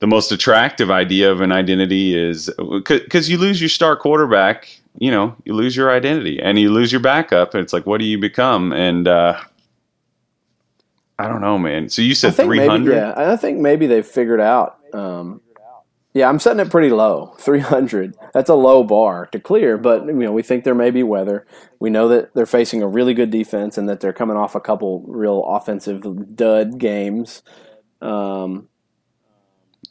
the 0.00 0.06
most 0.06 0.32
attractive 0.32 0.90
idea 0.90 1.30
of 1.32 1.40
an 1.40 1.50
identity 1.52 2.16
is 2.18 2.50
because 2.58 3.28
you 3.30 3.38
lose 3.38 3.60
your 3.60 3.68
star 3.70 3.96
quarterback, 3.96 4.68
you 4.98 5.10
know, 5.10 5.34
you 5.44 5.54
lose 5.54 5.76
your 5.76 5.90
identity, 5.90 6.40
and 6.42 6.58
you 6.58 6.70
lose 6.70 6.92
your 6.92 7.00
backup. 7.00 7.54
It's 7.54 7.72
like, 7.72 7.86
what 7.86 7.98
do 7.98 8.04
you 8.04 8.18
become? 8.18 8.72
And 8.72 9.08
uh, 9.08 9.40
I 11.18 11.28
don't 11.28 11.40
know, 11.40 11.58
man. 11.58 11.88
So 11.88 12.02
you 12.02 12.14
said 12.14 12.34
300? 12.34 12.80
maybe, 12.80 12.96
yeah, 12.96 13.14
I 13.16 13.36
think 13.36 13.60
maybe 13.60 13.86
they've 13.86 14.06
figured 14.06 14.40
out. 14.40 14.78
Um, 14.92 15.40
yeah, 16.14 16.28
I'm 16.28 16.38
setting 16.38 16.60
it 16.64 16.70
pretty 16.70 16.90
low, 16.90 17.34
300. 17.40 18.16
That's 18.32 18.48
a 18.48 18.54
low 18.54 18.84
bar 18.84 19.26
to 19.32 19.40
clear, 19.40 19.76
but 19.76 20.06
you 20.06 20.12
know 20.14 20.32
we 20.32 20.42
think 20.42 20.64
there 20.64 20.74
may 20.74 20.90
be 20.90 21.02
weather. 21.02 21.46
We 21.80 21.90
know 21.90 22.08
that 22.08 22.34
they're 22.34 22.46
facing 22.46 22.82
a 22.82 22.88
really 22.88 23.14
good 23.14 23.30
defense 23.30 23.76
and 23.76 23.88
that 23.88 24.00
they're 24.00 24.12
coming 24.12 24.36
off 24.36 24.54
a 24.54 24.60
couple 24.60 25.02
real 25.06 25.44
offensive 25.44 26.36
dud 26.36 26.78
games. 26.78 27.42
Um, 28.00 28.68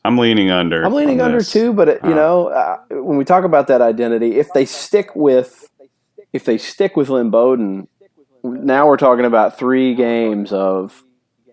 I'm 0.05 0.17
leaning 0.17 0.49
under. 0.49 0.83
I'm 0.85 0.93
leaning 0.93 1.21
under 1.21 1.37
this. 1.39 1.51
too, 1.51 1.73
but 1.73 1.87
it, 1.89 1.99
you 2.03 2.11
Uh. 2.11 2.15
know, 2.15 2.47
uh, 2.47 2.77
when 2.89 3.17
we 3.17 3.25
talk 3.25 3.43
about 3.43 3.67
that 3.67 3.81
identity, 3.81 4.37
if 4.37 4.51
they 4.53 4.65
stick 4.65 5.15
with, 5.15 5.69
if 6.33 6.45
they 6.45 6.57
stick 6.57 6.95
with 6.97 7.09
Lynn 7.09 7.29
Bowden, 7.29 7.87
now 8.43 8.87
we're 8.87 8.97
talking 8.97 9.25
about 9.25 9.57
three 9.57 9.95
games 9.95 10.51
of 10.51 11.03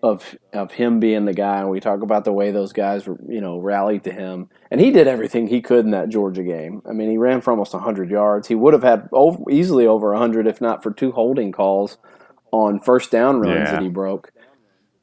of 0.03 0.35
of 0.53 0.71
him 0.71 0.99
being 0.99 1.25
the 1.25 1.33
guy, 1.33 1.59
and 1.61 1.69
we 1.69 1.79
talk 1.79 2.01
about 2.01 2.25
the 2.25 2.33
way 2.33 2.51
those 2.51 2.73
guys, 2.73 3.05
you 3.27 3.39
know, 3.41 3.59
rallied 3.59 4.03
to 4.05 4.11
him, 4.11 4.49
and 4.71 4.81
he 4.81 4.89
did 4.91 5.07
everything 5.07 5.47
he 5.47 5.61
could 5.61 5.85
in 5.85 5.91
that 5.91 6.09
Georgia 6.09 6.43
game. 6.43 6.81
I 6.89 6.93
mean, 6.93 7.09
he 7.09 7.17
ran 7.17 7.41
for 7.41 7.51
almost 7.51 7.73
100 7.73 8.09
yards. 8.09 8.47
He 8.47 8.55
would 8.55 8.73
have 8.73 8.83
had 8.83 9.07
over, 9.11 9.39
easily 9.51 9.85
over 9.85 10.11
100 10.11 10.47
if 10.47 10.59
not 10.61 10.81
for 10.81 10.91
two 10.91 11.11
holding 11.11 11.51
calls 11.51 11.97
on 12.51 12.79
first 12.79 13.11
down 13.11 13.39
runs 13.39 13.55
Yeah. 13.59 13.71
that 13.73 13.81
he 13.83 13.89
broke. 13.89 14.31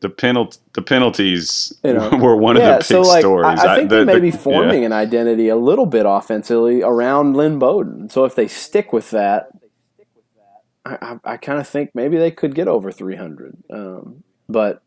The 0.01 0.09
penalty, 0.11 0.59
the 0.75 0.83
penalties 0.83 1.73
You 1.83 1.95
know, 1.95 2.11
were 2.21 2.37
one 2.37 2.57
of 2.57 2.63
the 2.63 2.75
big 2.75 2.83
so 2.85 3.01
like 3.03 3.21
stories. 3.21 3.59
I, 3.61 3.73
I 3.75 3.77
think 3.77 3.91
the- 3.91 3.97
they 3.99 4.05
may 4.05 4.15
the- 4.15 4.21
be 4.21 4.29
yeah. 4.31 4.37
forming 4.37 4.85
an 4.85 4.93
identity 4.93 5.49
a 5.49 5.57
little 5.57 5.87
bit 5.87 6.07
offensively 6.07 6.83
around 6.83 7.37
Lynn 7.37 7.59
Bowden. 7.59 8.09
So 8.09 8.25
if 8.25 8.35
they 8.35 8.47
stick 8.49 8.93
with 8.93 9.11
that, 9.11 9.49
I, 10.85 10.99
I, 11.25 11.33
I 11.33 11.37
kind 11.37 11.59
of 11.61 11.67
think 11.69 11.91
maybe 11.95 12.17
they 12.17 12.31
could 12.31 12.55
get 12.55 12.69
over 12.69 12.93
300. 12.93 13.57
Um, 13.73 14.23
but 14.49 14.83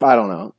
I 0.00 0.14
don't 0.14 0.28
know. 0.28 0.54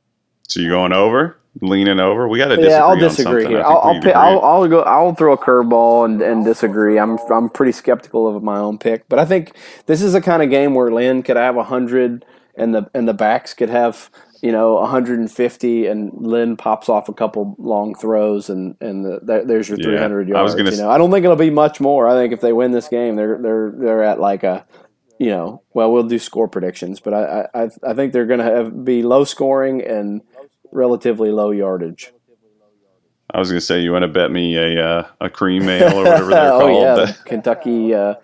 So 0.48 0.60
you're 0.60 0.72
going 0.72 0.94
over, 0.94 1.38
leaning 1.62 2.00
over? 2.00 2.28
We 2.28 2.40
got 2.40 2.48
to 2.48 2.56
disagree. 2.56 2.72
yeah, 2.72 2.84
I'll 2.86 2.98
disagree 2.98 3.46
here. 3.46 3.62
I'll 3.62 3.78
I'll, 3.78 4.02
pick. 4.02 4.16
I'll 4.16 4.40
I'll 4.42 4.68
go. 4.68 4.82
I'll 4.82 5.14
throw 5.14 5.34
a 5.34 5.38
curveball 5.38 6.06
and, 6.06 6.22
and 6.22 6.44
disagree. 6.44 6.98
I'm 6.98 7.18
I'm 7.32 7.50
pretty 7.50 7.72
skeptical 7.72 8.28
of 8.28 8.44
my 8.44 8.58
own 8.58 8.78
pick, 8.78 9.08
but 9.10 9.20
I 9.20 9.26
think 9.26 9.56
this 9.86 10.02
is 10.02 10.14
the 10.14 10.22
kind 10.22 10.42
of 10.42 10.50
game 10.50 10.74
where 10.74 10.92
Lynn 10.92 11.24
could 11.24 11.38
have 11.38 11.56
hundred 11.56 12.26
and 12.56 12.74
the 12.74 12.90
and 12.94 13.08
the 13.08 13.14
backs 13.14 13.54
could 13.54 13.70
have 13.70 14.10
you 14.42 14.52
know 14.52 14.76
150 14.76 15.86
and 15.88 16.14
Lynn 16.14 16.58
pops 16.58 16.90
off 16.90 17.10
a 17.10 17.14
couple 17.14 17.56
long 17.58 17.94
throws 17.94 18.50
and 18.50 18.76
and 18.82 19.06
the, 19.06 19.20
there, 19.22 19.46
there's 19.46 19.70
your 19.70 19.78
Yeah, 19.80 19.86
300 19.86 20.30
yards. 20.30 20.40
I 20.40 20.42
was 20.42 20.56
gonna 20.56 20.72
you 20.72 20.78
know, 20.78 20.90
I 20.90 20.98
don't 20.98 21.12
think 21.12 21.24
it'll 21.24 21.36
be 21.36 21.50
much 21.50 21.80
more. 21.80 22.08
I 22.08 22.14
think 22.14 22.34
if 22.34 22.42
they 22.42 22.54
win 22.54 22.72
this 22.72 22.88
game, 22.88 23.16
they're 23.16 23.38
they're 23.38 23.72
they're 23.76 24.04
at 24.04 24.20
like 24.20 24.44
a 24.44 24.66
you 25.20 25.30
know, 25.30 25.62
well, 25.74 25.92
we'll 25.92 26.04
do 26.04 26.18
score 26.18 26.48
predictions, 26.48 27.00
but 27.00 27.14
I 27.14 27.48
I, 27.54 27.70
I 27.84 27.94
think 27.94 28.14
they're 28.14 28.26
going 28.26 28.40
to 28.40 28.46
have 28.46 28.84
be 28.84 29.04
low 29.04 29.24
scoring 29.26 29.82
and 29.84 30.22
relatively 30.72 31.32
low 31.32 31.52
yardage. 31.52 32.12
I 33.32 33.38
was 33.38 33.50
going 33.50 33.60
to 33.60 33.66
say, 33.66 33.82
you 33.82 33.92
want 33.92 34.04
to 34.04 34.08
bet 34.08 34.32
me 34.32 34.56
a 34.58 34.84
uh, 34.84 35.08
a 35.22 35.30
cream 35.30 35.70
ale 35.70 35.94
or 36.00 36.04
whatever 36.04 36.30
they're 36.32 36.52
oh 36.54 36.60
called? 36.62 36.98
yeah, 37.00 37.14
Kentucky 37.26 37.94
uh, 37.94 38.16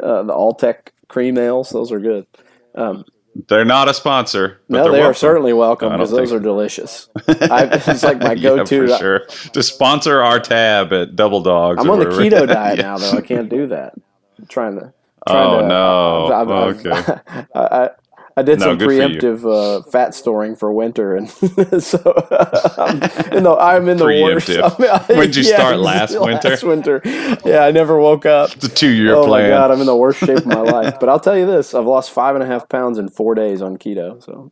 uh, 0.00 0.22
the 0.24 0.32
Alltech 0.34 0.88
cream 1.08 1.38
ales. 1.38 1.70
Those 1.70 1.90
are 1.92 2.00
good. 2.00 2.26
Um, 2.74 3.04
they're 3.48 3.64
not 3.64 3.88
a 3.88 3.94
sponsor. 3.94 4.60
But 4.68 4.84
no, 4.84 4.92
they're 4.92 5.06
are 5.06 5.14
certainly 5.14 5.54
welcome 5.54 5.90
because 5.92 6.10
those 6.10 6.32
are 6.32 6.40
delicious. 6.40 7.08
I, 7.28 7.64
it's 7.72 8.02
like 8.02 8.18
my 8.18 8.34
go-to. 8.42 8.86
yeah, 8.86 8.96
for 8.96 8.98
sure. 8.98 9.26
To 9.54 9.62
sponsor 9.62 10.20
our 10.20 10.38
tab 10.38 10.92
at 10.92 11.16
Double 11.16 11.42
Dogs. 11.42 11.80
I'm 11.80 11.88
on 11.88 11.98
the 11.98 12.06
keto 12.06 12.46
diet 12.46 12.76
Yeah. 12.78 12.82
now, 12.82 12.98
though. 12.98 13.12
I 13.16 13.22
can't 13.22 13.48
do 13.48 13.68
that. 13.68 13.94
I'm 14.38 14.46
trying 14.48 14.78
to. 14.78 14.92
Oh 15.26 15.60
to, 15.60 15.66
no. 15.68 16.26
I've- 16.32 16.52
I've- 16.52 16.88
okay. 16.88 17.20
I, 17.54 17.60
I, 17.84 17.90
I 18.34 18.40
did 18.42 18.60
No, 18.60 18.66
some 18.66 18.80
you. 18.80 18.86
preemptive 18.86 19.44
uh, 19.44 19.82
fat 19.90 20.14
storing 20.14 20.56
for 20.56 20.72
winter, 20.72 21.14
and 21.16 21.28
so 21.82 21.98
I'm 22.78 23.02
in 23.36 23.42
the, 23.44 23.56
I'm 23.60 23.88
in 23.90 23.98
the 23.98 24.06
worst. 24.06 24.48
Preemptive. 24.48 24.80
I 24.88 25.06
mean, 25.08 25.18
When'd 25.18 25.36
you 25.36 25.42
start, 25.44 25.76
last 25.76 26.18
winter? 26.18 26.48
Last 26.48 26.62
winter. 26.62 27.02
Yeah, 27.44 27.64
I 27.64 27.70
never 27.72 27.98
woke 28.00 28.24
up. 28.24 28.52
It's 28.54 28.64
a 28.64 28.68
two 28.70 28.88
year 28.88 29.14
oh 29.16 29.26
plan. 29.26 29.44
Oh 29.44 29.48
my 29.50 29.56
god, 29.58 29.70
I'm 29.70 29.80
in 29.80 29.86
the 29.86 29.94
worst 29.96 30.20
shape 30.20 30.38
of 30.38 30.46
my 30.46 30.60
life. 30.62 30.98
But 30.98 31.10
I'll 31.10 31.20
tell 31.20 31.36
you 31.36 31.44
this: 31.44 31.74
I've 31.74 31.84
lost 31.84 32.10
five 32.10 32.34
and 32.34 32.42
a 32.42 32.46
half 32.46 32.70
pounds 32.70 32.96
in 32.98 33.10
four 33.10 33.34
days 33.34 33.60
on 33.60 33.76
keto. 33.76 34.24
So, 34.24 34.50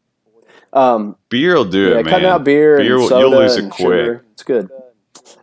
um, 0.75 1.17
Beer 1.31 1.55
will 1.55 1.65
do 1.65 1.81
yeah, 1.89 1.91
it, 2.01 2.05
man. 2.05 2.05
cutting 2.05 2.27
out 2.29 2.45
beer, 2.45 2.77
Beer 2.77 2.93
and 2.93 3.01
will- 3.01 3.09
soda 3.09 3.21
you'll 3.31 3.39
lose 3.41 3.57
it 3.57 3.71
quick. 3.71 3.77
sugar. 3.79 4.25
It's 4.33 4.43
good. 4.43 4.69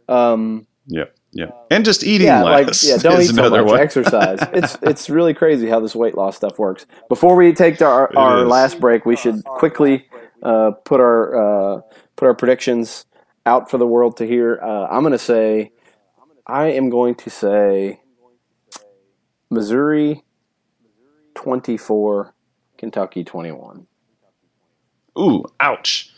Um, 0.07 0.67
Yep. 0.89 1.16
Yeah, 1.37 1.51
and 1.69 1.85
just 1.85 2.03
eating 2.03 2.25
yeah, 2.25 2.41
less. 2.41 2.83
like 2.83 2.89
yeah, 2.89 2.97
don't 2.97 3.21
is 3.21 3.29
eat 3.29 3.35
so 3.35 3.41
another 3.41 3.61
much. 3.61 3.71
one. 3.73 3.79
Exercise. 3.79 4.39
It's 4.53 4.75
it's 4.81 5.07
really 5.07 5.35
crazy 5.35 5.69
how 5.69 5.79
this 5.79 5.95
weight 5.95 6.15
loss 6.15 6.35
stuff 6.35 6.57
works. 6.57 6.87
Before 7.09 7.35
we 7.35 7.53
take 7.53 7.79
our, 7.79 8.09
It 8.09 8.17
our 8.17 8.41
is. 8.41 8.47
last 8.47 8.79
break, 8.79 9.05
we 9.05 9.15
should 9.15 9.43
quickly 9.43 10.07
uh, 10.41 10.71
put 10.83 10.99
our 10.99 11.77
uh, 11.77 11.81
put 12.15 12.25
our 12.25 12.33
predictions 12.33 13.05
out 13.45 13.69
for 13.69 13.77
the 13.77 13.85
world 13.85 14.17
to 14.17 14.25
hear. 14.25 14.59
Uh, 14.63 14.87
I'm 14.87 15.01
going 15.03 15.11
to 15.11 15.19
say, 15.19 15.71
I 16.47 16.69
am 16.71 16.89
going 16.89 17.13
to 17.13 17.29
say, 17.29 18.01
Missouri 19.51 20.23
24, 21.35 22.33
Kentucky 22.79 23.23
21. 23.23 23.85
Ooh, 25.19 25.45
ouch. 25.59 26.11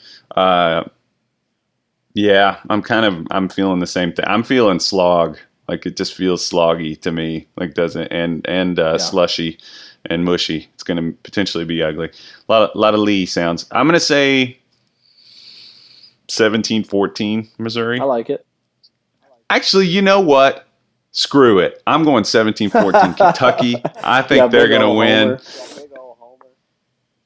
Yeah, 2.14 2.60
I'm 2.70 2.82
kind 2.82 3.06
of 3.06 3.28
I'm 3.32 3.50
feeling 3.50 3.80
the 3.80 3.88
same 3.88 4.12
thing. 4.14 4.26
I'm 4.28 4.44
feeling 4.44 4.80
slog. 4.80 5.38
Like 5.68 5.86
it 5.86 5.96
just 5.96 6.16
feels 6.16 6.48
sloggy 6.48 7.00
to 7.02 7.12
me. 7.12 7.48
Like 7.58 7.74
doesn't 7.76 8.08
and 8.12 8.46
and 8.48 8.80
uh, 8.80 8.92
Yeah. 8.94 8.98
slushy 8.98 9.58
and 10.06 10.26
mushy. 10.26 10.68
It's 10.74 10.84
going 10.84 10.98
to 11.04 11.18
potentially 11.24 11.66
be 11.66 11.84
ugly. 11.84 12.08
A 12.08 12.52
lot 12.52 12.70
of, 12.70 12.76
lot 12.76 12.94
of 12.94 13.02
Lee 13.02 13.26
sounds. 13.26 13.66
I'm 13.72 13.86
going 13.86 13.94
to 13.94 14.00
say 14.00 14.58
17-14 16.30 17.48
Missouri. 17.58 18.00
I 18.00 18.04
like 18.06 18.30
it. 18.30 18.46
Actually, 19.50 19.88
you 19.88 20.02
know 20.02 20.20
what? 20.22 20.68
Screw 21.12 21.60
it. 21.60 21.82
I'm 21.88 22.04
going 22.04 22.24
17-14 22.24 23.18
Kentucky. 23.18 23.82
I 24.04 24.22
think 24.22 24.38
Yeah, 24.38 24.48
they're 24.48 24.68
going 24.70 24.82
to 24.82 24.92
win. 24.92 25.40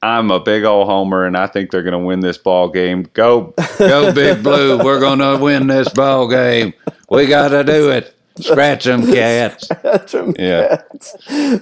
I'm 0.04 0.30
a 0.30 0.38
big 0.40 0.64
old 0.64 0.86
homer, 0.86 1.24
and 1.24 1.36
I 1.36 1.46
think 1.46 1.70
they're 1.70 1.82
going 1.82 1.92
to 1.92 1.98
win 2.06 2.20
this 2.20 2.36
ball 2.38 2.68
game. 2.68 3.04
Go, 3.14 3.54
Go 3.78 4.12
Big 4.12 4.42
Blue. 4.42 4.78
We're 4.84 5.00
going 5.00 5.18
to 5.20 5.38
win 5.42 5.66
this 5.66 5.88
ball 5.88 6.28
game. 6.28 6.74
We 7.08 7.26
got 7.26 7.48
to 7.48 7.64
do 7.64 7.90
it. 7.90 8.14
Scratch 8.38 8.84
them 8.84 9.06
cats. 9.06 9.68
That's 9.82 10.10
from 10.12 10.34
Yeah. 10.38 10.76
Cats. 10.90 11.16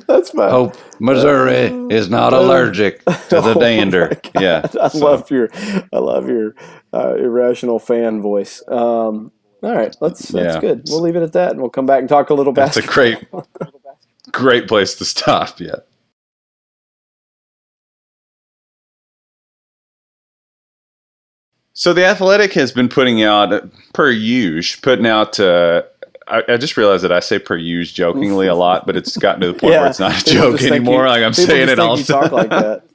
That's 0.06 0.32
my. 0.34 0.48
Hope 0.48 0.74
Missouri 1.00 1.66
is 1.94 2.08
not 2.08 2.32
allergic 2.32 3.04
to 3.04 3.12
the 3.30 3.52
Oh 3.56 3.60
dander. 3.60 4.18
Yeah, 4.40 4.66
I 4.80 4.88
so- 4.88 4.98
love 4.98 5.30
your, 5.30 5.50
I 5.92 5.98
love 5.98 6.28
your 6.28 6.54
uh, 6.94 7.14
irrational 7.16 7.78
fan 7.78 8.22
voice. 8.22 8.62
Um, 8.68 9.30
all 9.62 9.74
right, 9.74 9.94
let's. 10.00 10.28
That's 10.28 10.54
Yeah. 10.54 10.60
good. 10.60 10.82
We'll 10.88 11.02
leave 11.02 11.14
it 11.14 11.22
at 11.22 11.34
that, 11.34 11.50
and 11.52 11.60
we'll 11.60 11.68
come 11.70 11.84
back 11.86 12.00
and 12.00 12.08
talk 12.08 12.30
a 12.30 12.34
little 12.34 12.54
that's 12.54 12.78
a 12.78 12.82
great, 12.82 13.18
great 14.32 14.66
place 14.66 14.94
to 14.96 15.04
stop. 15.04 15.60
Yeah. 15.60 15.76
So 21.74 21.92
the 21.92 22.04
Athletic 22.04 22.52
has 22.54 22.70
been 22.72 22.88
putting 22.88 23.22
out, 23.22 23.52
uh, 23.52 23.60
per 23.94 24.10
use, 24.10 24.76
putting 24.76 25.06
out. 25.06 25.40
Uh, 25.40 25.82
I, 26.28 26.42
I 26.48 26.56
just 26.56 26.76
realized 26.76 27.02
that 27.04 27.12
I 27.12 27.20
say 27.20 27.38
per 27.38 27.56
use 27.56 27.92
jokingly 27.92 28.46
a 28.46 28.54
lot, 28.54 28.86
but 28.86 28.96
it's 28.96 29.16
gotten 29.16 29.40
to 29.40 29.48
the 29.48 29.54
point 29.54 29.72
where 29.72 29.86
it's 29.86 29.98
not 30.00 30.20
a 30.20 30.24
joke 30.30 30.62
anymore. 30.62 31.04
you- 31.04 31.08
like 31.10 31.22
I'm 31.22 31.32
saying 31.32 31.68
it 31.68 31.78
all 31.78 31.96
talk 31.96 32.24
time. 32.24 32.32
like 32.32 32.50
that. 32.50 32.82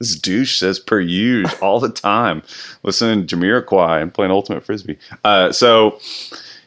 This 0.00 0.16
douche 0.16 0.58
says 0.58 0.80
per 0.80 0.98
use 1.00 1.54
all 1.62 1.78
the 1.78 1.88
time. 1.88 2.42
Listening 2.82 3.26
to 3.26 3.36
Jamiroquai 3.36 4.02
and 4.02 4.12
playing 4.12 4.32
Ultimate 4.32 4.64
Frisbee. 4.64 4.98
Uh, 5.22 5.52
so, 5.52 6.00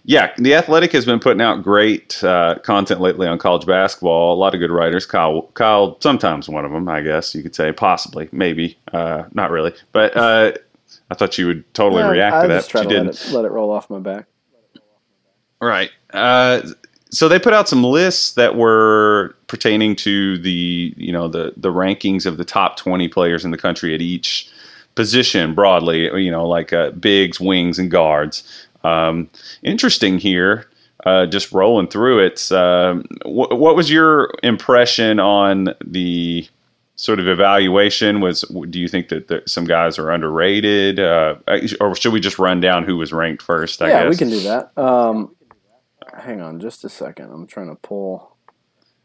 yeah, 0.05 0.33
The 0.37 0.55
Athletic 0.55 0.93
has 0.93 1.05
been 1.05 1.19
putting 1.19 1.41
out 1.41 1.61
great 1.61 2.23
uh, 2.23 2.55
content 2.63 3.01
lately 3.01 3.27
on 3.27 3.37
college 3.37 3.65
basketball. 3.67 4.33
A 4.33 4.39
lot 4.39 4.55
of 4.55 4.61
good 4.61 4.71
writers. 4.71 5.05
Kyle, 5.05 5.41
Kyle, 5.55 5.97
sometimes 6.01 6.47
one 6.47 6.63
of 6.63 6.71
them, 6.71 6.87
I 6.87 7.01
guess 7.01 7.35
you 7.35 7.43
could 7.43 7.53
say, 7.53 7.73
possibly, 7.73 8.29
maybe, 8.31 8.77
uh, 8.93 9.25
not 9.33 9.51
really. 9.51 9.73
But 9.91 10.15
uh, 10.15 10.53
I 11.09 11.15
thought 11.15 11.37
you 11.37 11.47
would 11.47 11.73
totally 11.73 12.03
react 12.03 12.35
I 12.35 12.41
to 12.43 12.47
that, 12.49 12.57
just 12.59 12.69
try 12.69 12.81
but 12.83 12.89
to 12.89 12.95
you 12.95 13.01
let 13.01 13.11
didn't. 13.13 13.29
it, 13.29 13.33
let 13.33 13.45
it 13.45 13.51
roll 13.51 13.71
off 13.71 13.89
my 13.89 13.99
back. 13.99 14.25
Right. 15.61 15.89
Uh, 16.13 16.61
so 17.09 17.27
they 17.27 17.39
put 17.39 17.53
out 17.53 17.69
some 17.69 17.83
lists 17.83 18.33
that 18.33 18.55
were 18.55 19.35
pertaining 19.47 19.95
to 19.95 20.37
the 20.39 20.93
you 20.97 21.11
know 21.11 21.27
the 21.27 21.53
the 21.57 21.71
rankings 21.71 22.25
of 22.25 22.37
the 22.37 22.45
top 22.45 22.75
20 22.77 23.07
players 23.07 23.45
in 23.45 23.51
the 23.51 23.57
country 23.57 23.95
at 23.95 24.01
each 24.01 24.49
position 24.95 25.55
broadly 25.55 26.11
you 26.21 26.29
know 26.31 26.45
like 26.47 26.73
uh, 26.73 26.91
bigs 26.91 27.39
wings 27.39 27.79
and 27.79 27.89
guards 27.89 28.43
um, 28.83 29.29
interesting 29.63 30.17
here 30.17 30.67
uh, 31.05 31.25
just 31.25 31.51
rolling 31.53 31.87
through 31.87 32.19
it 32.19 32.51
um, 32.51 33.03
wh- 33.23 33.51
what 33.51 33.75
was 33.75 33.89
your 33.89 34.31
impression 34.43 35.19
on 35.19 35.73
the 35.85 36.45
sort 36.97 37.19
of 37.19 37.27
evaluation 37.27 38.19
was 38.19 38.41
do 38.69 38.79
you 38.79 38.87
think 38.87 39.07
that, 39.09 39.43
some 39.47 39.65
guys 39.65 39.97
are 39.97 40.11
underrated 40.11 40.99
uh, 40.99 41.35
or 41.79 41.95
should 41.95 42.11
we 42.11 42.19
just 42.19 42.37
run 42.37 42.59
down 42.59 42.83
who 42.83 42.97
was 42.97 43.13
ranked 43.13 43.41
first 43.41 43.81
I 43.81 43.87
yeah, 43.89 44.03
guess 44.03 44.09
we 44.09 44.17
can 44.17 44.29
do 44.29 44.41
that. 44.41 44.77
Um, 44.77 45.35
hang 46.19 46.41
on, 46.41 46.59
just 46.59 46.83
a 46.83 46.89
second. 46.89 47.31
I'm 47.31 47.47
trying 47.47 47.69
to 47.69 47.75
pull 47.75 48.35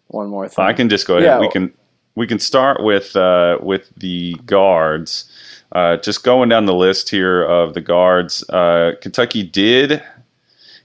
one 0.08 0.28
more 0.28 0.48
thing. 0.48 0.64
I 0.64 0.72
can 0.72 0.88
just 0.88 1.06
go 1.06 1.16
ahead. 1.16 1.26
Yeah. 1.26 1.40
We 1.40 1.48
can 1.48 1.72
we 2.14 2.26
can 2.26 2.38
start 2.38 2.82
with 2.82 3.16
uh, 3.16 3.58
with 3.60 3.90
the 3.96 4.34
guards. 4.46 5.30
Uh, 5.72 5.96
just 5.96 6.22
going 6.22 6.50
down 6.50 6.66
the 6.66 6.74
list 6.74 7.08
here 7.08 7.42
of 7.42 7.72
the 7.72 7.80
guards, 7.80 8.48
uh, 8.50 8.92
Kentucky 9.00 9.42
did 9.42 10.02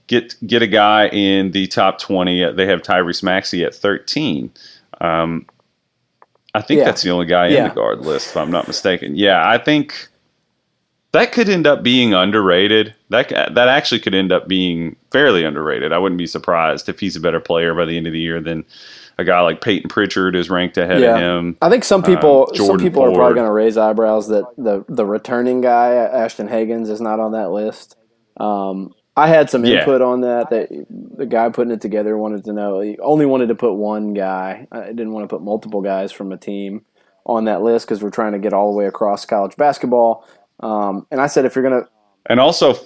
get 0.06 0.34
get 0.46 0.62
a 0.62 0.66
guy 0.66 1.08
in 1.08 1.50
the 1.52 1.66
top 1.66 1.98
twenty. 1.98 2.50
They 2.52 2.66
have 2.66 2.82
Tyrese 2.82 3.22
Maxey 3.22 3.64
at 3.64 3.74
thirteen. 3.74 4.50
Um, 5.00 5.46
I 6.58 6.62
think 6.62 6.78
Yeah. 6.78 6.84
that's 6.84 7.02
the 7.02 7.10
only 7.10 7.26
guy 7.26 7.46
in 7.48 7.64
the 7.68 7.74
guard 7.74 8.00
list, 8.00 8.30
if 8.30 8.36
I'm 8.36 8.50
not 8.50 8.66
mistaken. 8.66 9.14
Yeah, 9.16 9.48
I 9.48 9.58
think 9.58 10.08
that 11.12 11.32
could 11.32 11.48
end 11.48 11.66
up 11.66 11.82
being 11.82 12.12
underrated. 12.14 12.94
That 13.10 13.28
that 13.30 13.68
actually 13.68 14.00
could 14.00 14.14
end 14.14 14.32
up 14.32 14.48
being 14.48 14.96
fairly 15.10 15.44
underrated. 15.44 15.92
I 15.92 15.98
wouldn't 15.98 16.18
be 16.18 16.26
surprised 16.26 16.88
if 16.88 17.00
he's 17.00 17.16
a 17.16 17.20
better 17.20 17.40
player 17.40 17.74
by 17.74 17.84
the 17.86 17.96
end 17.96 18.06
of 18.06 18.12
the 18.12 18.20
year 18.20 18.40
than 18.40 18.64
a 19.20 19.24
guy 19.24 19.40
like 19.40 19.60
Payton 19.60 19.88
Pritchard 19.88 20.36
is 20.36 20.48
ranked 20.50 20.76
ahead 20.76 21.00
Yeah. 21.00 21.14
of 21.16 21.20
him. 21.20 21.56
I 21.62 21.68
think 21.70 21.84
some 21.84 22.02
people 22.02 22.48
Um, 22.50 22.66
some 22.66 22.78
people 22.78 23.02
are 23.02 23.12
probably 23.12 23.34
going 23.34 23.46
to 23.46 23.52
raise 23.52 23.76
eyebrows 23.78 24.28
that 24.28 24.44
the 24.58 24.84
the 24.88 25.06
returning 25.06 25.60
guy 25.60 25.94
Ashton 25.94 26.48
Hagans 26.48 26.88
is 26.90 27.00
not 27.00 27.18
on 27.20 27.32
that 27.32 27.50
list. 27.50 27.96
Um, 28.36 28.92
I 29.18 29.26
had 29.28 29.50
some 29.50 29.64
Yeah. 29.64 29.80
input 29.80 30.00
on 30.02 30.20
that. 30.22 30.50
That 30.50 30.68
the 31.16 31.26
guy 31.26 31.48
putting 31.50 31.72
it 31.72 31.80
together 31.80 32.16
wanted 32.16 32.44
to 32.44 32.52
know. 32.52 32.80
He 32.80 32.98
only 33.00 33.26
wanted 33.26 33.48
to 33.48 33.54
put 33.54 33.74
one 33.74 34.14
guy. 34.14 34.66
I 34.72 34.86
didn't 34.86 35.12
want 35.12 35.24
to 35.24 35.28
put 35.28 35.42
multiple 35.42 35.82
guys 35.82 36.12
from 36.12 36.32
a 36.32 36.36
team 36.36 36.84
on 37.26 37.44
that 37.44 37.62
list 37.62 37.86
because 37.86 38.02
we're 38.02 38.10
trying 38.10 38.32
to 38.32 38.38
get 38.38 38.52
all 38.52 38.70
the 38.72 38.76
way 38.78 38.86
across 38.86 39.26
college 39.26 39.56
basketball. 39.56 40.26
Um, 40.60 41.06
and 41.10 41.20
I 41.20 41.26
said 41.26 41.44
if 41.44 41.54
you're 41.54 41.68
going 41.68 41.82
to 41.82 41.88
And 42.26 42.40
also 42.40 42.76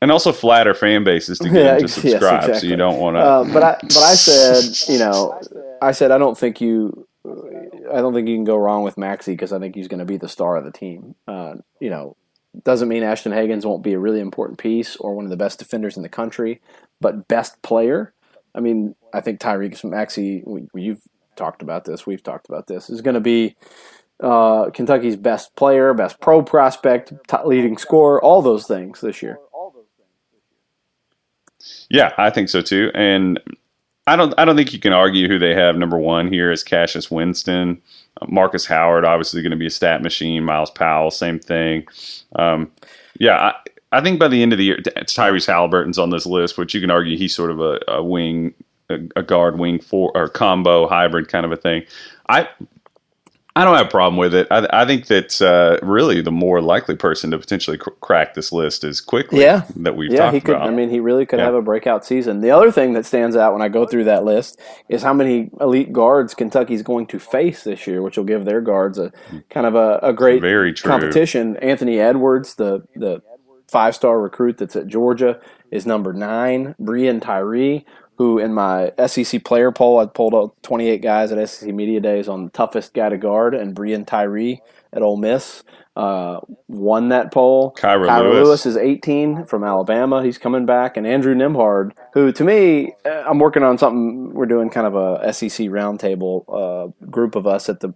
and 0.00 0.10
also 0.10 0.32
flatter 0.32 0.74
fan 0.74 1.04
bases 1.04 1.38
to 1.38 1.44
get 1.50 1.54
Yeah, 1.54 1.78
them 1.78 1.86
to 1.88 2.08
yes, 2.08 2.20
subscribe. 2.20 2.56
So 2.56 2.66
you 2.66 2.76
don't 2.76 2.98
want 2.98 3.16
to. 3.16 3.20
Uh, 3.20 3.44
but 3.44 3.62
I 3.62 3.76
but 3.82 3.98
I 4.02 4.14
said 4.14 4.92
you 4.92 4.98
know 4.98 5.40
I 5.80 5.92
said 5.92 6.10
I 6.10 6.18
don't 6.18 6.36
think 6.36 6.60
you 6.60 7.06
I 7.24 7.96
don't 8.00 8.12
think 8.14 8.28
you 8.28 8.34
can 8.36 8.44
go 8.44 8.56
wrong 8.56 8.82
with 8.82 8.98
Maxey 8.98 9.32
because 9.32 9.52
I 9.52 9.58
think 9.60 9.74
he's 9.74 9.88
going 9.88 10.00
to 10.00 10.04
be 10.04 10.16
the 10.16 10.28
star 10.28 10.56
of 10.56 10.64
the 10.64 10.72
team. 10.72 11.14
Uh, 11.28 11.54
you 11.80 11.90
know, 11.90 12.16
doesn't 12.64 12.88
mean 12.88 13.02
Ashton 13.02 13.32
Hagans 13.32 13.64
won't 13.64 13.82
be 13.82 13.94
a 13.94 13.98
really 13.98 14.20
important 14.20 14.58
piece 14.58 14.96
or 14.96 15.14
one 15.14 15.24
of 15.24 15.30
the 15.30 15.36
best 15.36 15.58
defenders 15.58 15.96
in 15.96 16.02
the 16.02 16.08
country, 16.08 16.60
but 17.00 17.28
best 17.28 17.60
player. 17.62 18.12
I 18.54 18.60
mean, 18.60 18.94
I 19.14 19.20
think 19.20 19.40
Tyrese 19.40 19.84
Maxey. 19.84 20.42
We, 20.44 20.68
you've 20.74 21.02
talked 21.36 21.62
about 21.62 21.84
this. 21.84 22.06
We've 22.06 22.22
talked 22.22 22.48
about 22.48 22.66
this. 22.66 22.90
Is 22.90 23.00
going 23.00 23.14
to 23.14 23.20
be 23.20 23.56
uh, 24.20 24.70
Kentucky's 24.70 25.16
best 25.16 25.56
player, 25.56 25.94
best 25.94 26.20
pro 26.20 26.42
prospect, 26.42 27.12
top 27.26 27.46
leading 27.46 27.78
scorer, 27.78 28.22
all 28.22 28.42
those 28.42 28.66
things 28.66 29.00
this 29.00 29.22
year. 29.22 29.38
Yeah, 31.88 32.12
I 32.18 32.30
think 32.30 32.48
so 32.48 32.60
too. 32.60 32.90
And 32.94 33.40
I 34.06 34.16
don't 34.16 34.34
I 34.36 34.44
don't 34.44 34.56
think 34.56 34.72
you 34.72 34.80
can 34.80 34.92
argue 34.92 35.28
who 35.28 35.38
they 35.38 35.54
have 35.54 35.76
number 35.76 35.98
one 35.98 36.32
here 36.32 36.50
is 36.50 36.62
Cassius 36.62 37.10
Winston. 37.10 37.80
Uh, 38.20 38.26
Markus 38.28 38.66
Howard, 38.66 39.04
obviously 39.04 39.42
going 39.42 39.50
to 39.52 39.56
be 39.56 39.66
a 39.66 39.70
stat 39.70 40.02
machine. 40.02 40.44
Myles 40.44 40.70
Powell, 40.70 41.10
same 41.10 41.38
thing. 41.38 41.86
Um, 42.36 42.70
yeah, 43.18 43.36
I, 43.36 43.54
I 43.92 44.00
think 44.00 44.18
by 44.18 44.28
the 44.28 44.42
end 44.42 44.52
of 44.52 44.58
the 44.58 44.64
year, 44.64 44.78
Tyrese 44.78 45.46
Haliburton's 45.46 45.98
on 45.98 46.10
this 46.10 46.26
list, 46.26 46.58
which 46.58 46.74
you 46.74 46.80
can 46.80 46.90
argue 46.90 47.16
he's 47.16 47.34
sort 47.34 47.50
of 47.50 47.60
a, 47.60 47.78
a 47.88 48.02
wing, 48.02 48.54
a, 48.90 48.98
a 49.16 49.22
guard 49.22 49.58
wing 49.58 49.78
for 49.78 50.10
or 50.16 50.28
combo 50.28 50.88
hybrid 50.88 51.28
kind 51.28 51.46
of 51.46 51.52
a 51.52 51.56
thing. 51.56 51.84
I 52.28 52.48
I 53.54 53.64
don't 53.66 53.76
have 53.76 53.86
a 53.88 53.90
problem 53.90 54.16
with 54.16 54.34
it. 54.34 54.46
I, 54.50 54.66
I 54.72 54.86
think 54.86 55.08
that 55.08 55.42
uh, 55.42 55.78
really 55.84 56.22
the 56.22 56.30
more 56.32 56.62
likely 56.62 56.96
person 56.96 57.30
to 57.32 57.38
potentially 57.38 57.76
cr- 57.76 57.90
crack 58.00 58.32
this 58.32 58.50
list 58.50 58.82
is 58.82 59.00
Quickley. 59.02 59.40
Yeah. 59.42 59.64
that 59.76 59.94
we've 59.94 60.10
yeah, 60.10 60.20
talked 60.20 60.34
he 60.34 60.40
could. 60.40 60.54
about. 60.56 60.68
I 60.68 60.70
mean, 60.70 60.88
he 60.88 61.00
really 61.00 61.26
could 61.26 61.38
Yeah. 61.38 61.44
have 61.44 61.54
a 61.54 61.60
breakout 61.60 62.02
season. 62.06 62.40
The 62.40 62.50
other 62.50 62.72
thing 62.72 62.94
that 62.94 63.04
stands 63.04 63.36
out 63.36 63.52
when 63.52 63.60
I 63.60 63.68
go 63.68 63.84
through 63.86 64.04
that 64.04 64.24
list 64.24 64.58
is 64.88 65.02
how 65.02 65.12
many 65.12 65.50
elite 65.60 65.92
guards 65.92 66.32
Kentucky's 66.34 66.82
going 66.82 67.06
to 67.08 67.18
face 67.18 67.62
this 67.64 67.86
year, 67.86 68.00
which 68.00 68.16
will 68.16 68.24
give 68.24 68.46
their 68.46 68.62
guards 68.62 68.98
a 68.98 69.12
kind 69.50 69.66
of 69.66 69.74
a, 69.74 69.98
a 70.02 70.12
great 70.14 70.40
Very 70.40 70.72
true. 70.72 70.90
competition. 70.90 71.56
Anthony 71.58 72.00
Edwards, 72.00 72.54
the 72.54 72.82
the 72.96 73.20
five 73.68 73.94
star 73.94 74.18
recruit 74.18 74.56
that's 74.56 74.76
at 74.76 74.86
Georgia, 74.86 75.38
is 75.70 75.84
number 75.84 76.14
nine. 76.14 76.74
Breein 76.80 77.20
Tyree, 77.20 77.84
who 78.22 78.38
in 78.38 78.54
my 78.54 78.92
SEC 79.06 79.42
player 79.44 79.72
poll, 79.72 79.98
I 79.98 80.06
pulled 80.06 80.34
out 80.34 80.54
28 80.62 81.02
guys 81.02 81.32
at 81.32 81.48
SEC 81.48 81.74
Media 81.74 82.00
Days 82.00 82.28
on 82.28 82.44
the 82.44 82.50
toughest 82.50 82.94
guy 82.94 83.08
to 83.08 83.18
guard, 83.18 83.54
and 83.54 83.74
Breein 83.74 84.06
Tyree 84.06 84.60
at 84.92 85.02
Ole 85.02 85.16
Miss 85.16 85.64
uh, 85.96 86.38
won 86.68 87.08
that 87.08 87.32
poll. 87.32 87.74
Kira, 87.76 88.06
Kira 88.06 88.22
Lewis. 88.22 88.46
Lewis 88.46 88.66
is 88.66 88.76
18 88.76 89.44
from 89.44 89.64
Alabama. 89.64 90.22
He's 90.22 90.38
coming 90.38 90.66
back. 90.66 90.96
And 90.96 91.06
Andrew 91.06 91.34
Nembhard, 91.34 91.92
who 92.14 92.30
to 92.32 92.44
me, 92.44 92.92
uh, 93.04 93.24
I'm 93.26 93.38
working 93.38 93.64
on 93.64 93.76
something. 93.76 94.32
We're 94.32 94.46
doing 94.46 94.70
kind 94.70 94.86
of 94.86 94.94
a 94.94 95.32
SEC 95.32 95.66
roundtable 95.66 96.44
uh, 96.48 97.06
group 97.06 97.34
of 97.34 97.46
us 97.46 97.68
at 97.68 97.80
the 97.80 97.92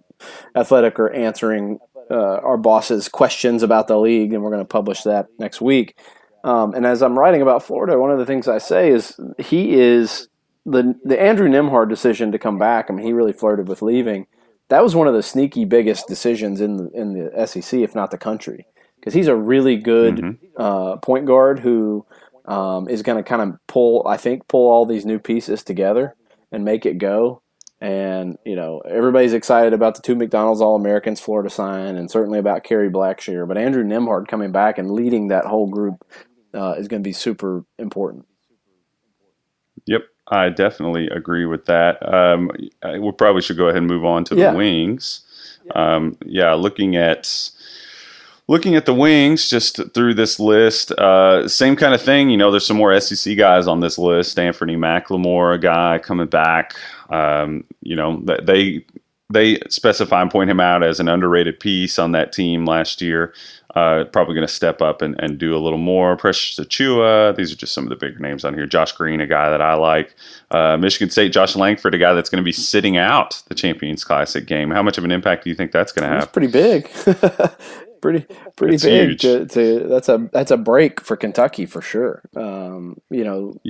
Athletic 0.57 0.99
are 0.99 1.11
answering 1.11 1.79
uh, 2.11 2.39
our 2.39 2.57
boss's 2.57 3.09
questions 3.09 3.63
about 3.63 3.87
the 3.87 3.99
league, 3.99 4.33
and 4.33 4.43
we're 4.43 4.51
going 4.51 4.63
to 4.63 4.69
publish 4.69 5.03
that 5.03 5.27
next 5.39 5.61
week. 5.61 5.97
Um, 6.47 6.75
and 6.75 6.87
as 6.87 7.03
I'm 7.03 7.19
writing 7.19 7.43
about 7.43 7.63
Florida, 7.65 7.99
one 7.99 8.11
of 8.13 8.19
the 8.19 8.27
things 8.27 8.47
I 8.47 8.59
say 8.59 8.91
is 8.91 9.19
he 9.39 9.75
is 9.75 10.29
the 10.65 10.95
the 11.05 11.21
Andrew 11.21 11.49
Nembhard 11.49 11.89
decision 11.89 12.31
to 12.33 12.39
come 12.39 12.57
back. 12.59 12.87
I 12.89 12.95
mean, 12.95 13.05
he 13.05 13.13
really 13.13 13.33
flirted 13.33 13.69
with 13.69 13.83
leaving. 13.83 14.27
That 14.69 14.83
was 14.83 14.95
one 14.95 15.09
of 15.09 15.15
the 15.15 15.23
sneaky 15.23 15.65
biggest 15.65 16.07
decisions 16.09 16.61
in 16.61 16.77
the, 16.77 16.91
in 16.93 17.13
the 17.13 17.47
SEC, 17.47 17.81
if 17.81 17.95
not 17.95 18.11
the 18.11 18.19
country, 18.19 18.67
because 18.99 19.15
he's 19.15 19.29
a 19.29 19.37
really 19.37 19.77
good 19.77 20.17
Mhm. 20.17 20.39
uh, 20.57 20.97
point 20.97 21.27
guard 21.27 21.61
who 21.61 22.05
um, 22.47 22.89
is 22.89 23.03
going 23.03 23.17
to 23.19 23.29
kind 23.29 23.43
of 23.43 23.59
pull, 23.67 24.07
I 24.07 24.17
think, 24.17 24.47
pull 24.47 24.71
all 24.71 24.87
these 24.87 25.05
new 25.05 25.19
pieces 25.19 25.65
together 25.65 26.15
and 26.53 26.65
make 26.65 26.87
it 26.87 26.99
go. 26.99 27.43
And 27.81 28.39
you 28.45 28.55
know, 28.57 28.81
everybody's 28.89 29.35
excited 29.35 29.73
about 29.73 29.97
the 29.97 30.03
two 30.03 30.15
McDonald's 30.15 30.61
All 30.61 30.77
Americans 30.77 31.21
Florida 31.21 31.51
sign, 31.51 31.97
and 31.97 32.09
certainly 32.11 32.39
about 32.39 32.63
Kerry 32.65 32.89
Blackshear. 32.89 33.47
But 33.49 33.59
Andrew 33.59 33.83
Nembhard 33.85 34.29
coming 34.29 34.53
back 34.53 34.79
and 34.79 34.91
leading 34.93 35.29
that 35.29 35.45
whole 35.47 35.67
group 35.67 36.05
uh, 36.57 36.73
is 36.79 36.89
going 36.89 37.03
to 37.03 37.07
be 37.07 37.13
super 37.13 37.65
important. 37.79 38.27
Yep, 39.87 40.03
I 40.29 40.49
definitely 40.49 41.09
agree 41.09 41.47
with 41.47 41.67
that. 41.67 42.03
Um, 42.13 42.51
we 43.01 43.13
probably 43.13 43.43
should 43.43 43.57
go 43.57 43.67
ahead 43.67 43.79
and 43.79 43.87
move 43.87 44.05
on 44.05 44.25
to 44.25 44.35
the 44.35 44.41
Yeah. 44.43 44.55
wings. 44.55 45.21
Um, 45.75 46.17
yeah, 46.25 46.55
looking 46.55 46.97
at 46.97 47.51
looking 48.49 48.77
at 48.77 48.87
the 48.87 48.95
wings 48.95 49.51
just 49.51 49.81
through 49.93 50.15
this 50.15 50.39
list, 50.39 50.93
uh, 50.93 51.49
same 51.49 51.75
kind 51.75 51.95
of 51.95 52.01
thing. 52.01 52.31
You 52.31 52.37
know, 52.37 52.51
there's 52.51 52.67
some 52.67 52.77
more 52.77 52.99
SEC 53.01 53.37
guys 53.37 53.67
on 53.67 53.81
this 53.81 53.99
list. 53.99 54.39
Anthony 54.39 54.77
McLemore, 54.77 55.55
a 55.55 55.59
guy 55.59 55.99
coming 55.99 56.29
back. 56.29 56.75
Um, 57.11 57.65
you 57.83 57.97
know, 57.97 58.23
they 58.43 58.85
they 59.29 59.59
specify 59.69 60.23
and 60.23 60.31
point 60.31 60.51
him 60.51 60.61
out 60.61 60.85
as 60.85 61.01
an 61.01 61.09
underrated 61.09 61.59
piece 61.59 61.99
on 61.99 62.13
that 62.13 62.33
team 62.33 62.65
last 62.65 63.03
year. 63.03 63.35
Uh, 63.77 64.05
probably 64.07 64.35
going 64.35 64.47
to 64.47 64.53
step 64.53 64.83
up 64.83 65.03
and, 65.03 65.15
and 65.21 65.39
do 65.39 65.57
a 65.57 65.61
little 65.61 65.79
more. 65.79 66.17
Precious 66.17 66.59
Achiuwa. 66.65 67.37
These 67.37 67.53
are 67.53 67.57
just 67.57 67.75
some 67.75 67.85
of 67.85 67.91
the 67.91 67.97
bigger 67.97 68.19
names 68.21 68.45
on 68.45 68.55
here. 68.55 68.67
Josh 68.67 68.93
Green, 68.93 69.21
a 69.21 69.29
guy 69.29 69.51
that 69.51 69.63
I 69.63 69.75
like. 69.75 70.17
Uh, 70.51 70.79
Michigan 70.79 71.11
State, 71.11 71.33
Josh 71.33 71.57
Langford, 71.57 71.95
a 71.95 71.99
guy 71.99 72.15
that's 72.15 72.31
going 72.31 72.43
to 72.43 72.47
be 72.47 72.53
sitting 72.53 72.99
out 72.99 73.43
the 73.49 73.55
Champions 73.57 74.05
Classic 74.05 74.47
game. 74.47 74.73
How 74.73 74.83
much 74.83 74.99
of 74.99 75.05
an 75.05 75.13
impact 75.13 75.45
do 75.45 75.51
you 75.51 75.57
think 75.57 75.73
that's 75.73 75.93
going 75.93 76.05
to 76.05 76.11
That's 76.11 76.27
have? 76.27 76.33
pretty 76.33 76.49
big, 76.49 76.91
pretty 78.01 78.27
pretty 78.57 78.77
It's 78.77 78.85
big. 78.85 79.19
To, 79.21 79.47
to 79.47 79.81
that's 79.89 80.09
a 80.09 80.29
that's 80.33 80.53
a 80.53 80.59
break 80.59 81.01
for 81.01 81.17
Kentucky 81.17 81.67
for 81.67 81.83
sure. 81.83 82.23
Um, 82.37 82.99
you 83.11 83.25
know, 83.25 83.61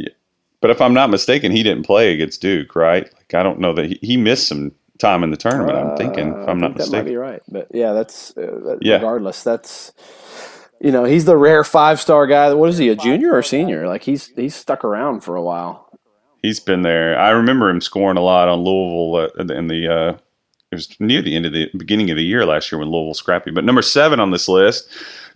But 0.61 0.71
if 0.71 0.81
I'm 0.81 0.95
not 0.95 1.11
mistaken, 1.11 1.53
he 1.53 1.63
didn't 1.63 1.85
play 1.87 2.13
against 2.15 2.43
Duke, 2.43 2.77
right? 2.77 3.13
Like 3.15 3.35
I 3.35 3.43
don't 3.43 3.61
know 3.61 3.75
that 3.75 3.87
he, 3.87 3.99
he 4.03 4.17
missed 4.17 4.49
some 4.49 4.73
time 4.99 5.23
in 5.23 5.31
the 5.31 5.37
tournament. 5.37 5.77
I'm 5.77 5.97
thinking, 5.97 6.29
if 6.29 6.49
Uh, 6.49 6.51
I'm 6.51 6.59
not 6.59 6.77
think 6.77 6.91
that 6.91 6.97
might 6.97 7.05
be 7.05 7.17
right. 7.17 7.43
But 7.49 7.69
yeah, 7.73 7.93
that's 7.93 8.37
uh, 8.37 8.41
that- 8.65 8.79
Yeah. 8.83 8.95
regardless. 8.95 9.43
That's 9.43 9.93
you 10.81 10.91
know 10.93 11.05
he's 11.05 11.25
the 11.25 11.37
rare 11.37 11.65
five 11.65 12.01
star 12.01 12.27
guy. 12.27 12.53
What 12.55 12.69
is 12.69 12.79
he? 12.79 12.89
A 12.89 12.95
junior 12.97 13.35
or 13.35 13.43
senior? 13.43 13.87
Like 13.87 14.03
he's 14.03 14.27
he's 14.37 14.55
stuck 14.55 14.85
around 14.85 15.21
for 15.21 15.37
a 15.37 15.43
while. 15.43 15.89
He's 16.43 16.61
been 16.61 16.83
there. 16.83 17.19
I 17.19 17.31
remember 17.31 17.69
him 17.71 17.81
scoring 17.81 18.17
a 18.19 18.23
lot 18.23 18.49
on 18.49 18.61
Louisville 18.61 19.31
uh, 19.39 19.55
in 19.55 19.69
the. 19.69 19.89
Uh, 19.89 20.17
it 20.73 20.75
was 20.75 20.89
near 21.01 21.23
the 21.23 21.35
end 21.37 21.47
of 21.47 21.53
the 21.53 21.71
beginning 21.77 22.11
of 22.11 22.17
the 22.17 22.25
year 22.25 22.45
last 22.45 22.71
year 22.71 22.79
when 22.81 22.89
Louisville 22.89 23.15
scrappy. 23.15 23.53
But 23.53 23.65
number 23.65 23.83
seven 23.83 24.19
on 24.19 24.33
this 24.33 24.49
list, 24.49 24.89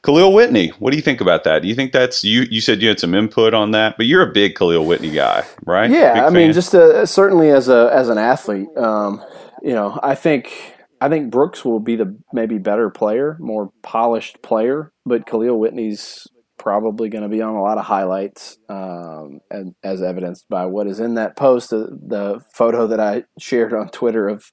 Kahlil 0.03 0.33
Whitney. 0.35 0.69
What 0.81 0.91
do 0.91 0.97
you 0.97 1.03
think 1.03 1.21
about 1.21 1.45
that? 1.45 1.63
Do 1.63 1.69
you 1.69 1.75
think 1.75 1.93
that's 1.93 2.25
you? 2.25 2.43
You 2.51 2.61
said 2.61 2.83
you 2.83 2.89
had 2.89 2.99
some 2.99 3.15
input 3.15 3.55
on 3.55 3.71
that, 3.71 3.97
but 3.97 4.07
you're 4.07 4.23
a 4.23 4.33
big 4.33 4.57
Kahlil 4.57 4.85
Whitney 4.85 5.11
guy, 5.11 5.45
right? 5.65 5.89
Yeah, 5.89 6.15
Big 6.15 6.23
I 6.25 6.31
mean, 6.31 6.53
just 6.53 6.75
uh, 6.75 7.07
certainly 7.07 7.51
as 7.51 7.69
a 7.69 7.91
as 7.93 8.09
an 8.09 8.19
athlete, 8.19 8.69
um, 8.77 9.23
you 9.63 9.73
know, 9.73 9.99
I 10.03 10.15
think 10.15 10.75
I 11.01 11.09
think 11.09 11.31
Brooks 11.31 11.65
will 11.65 11.81
be 11.81 11.97
the 11.97 12.17
maybe 12.33 12.59
better 12.59 12.91
player, 12.91 13.37
more 13.41 13.71
polished 13.83 14.43
player, 14.43 14.93
but 15.07 15.27
Kahlil 15.27 15.59
Whitney's 15.59 16.27
probably 16.59 17.09
going 17.09 17.23
to 17.23 17.29
be 17.31 17.41
on 17.41 17.55
a 17.55 17.63
lot 17.63 17.79
of 17.79 17.87
highlights, 17.87 18.59
um, 18.69 19.41
and 19.51 19.75
as 19.83 20.03
evidenced 20.03 20.47
by 20.51 20.67
what 20.67 20.87
is 20.87 21.01
in 21.01 21.15
that 21.15 21.35
post, 21.35 21.73
uh, 21.73 21.87
the 22.07 22.39
photo 22.55 22.87
that 22.89 23.01
I 23.01 23.25
shared 23.39 23.73
on 23.73 23.89
Twitter 23.89 24.29
of 24.29 24.45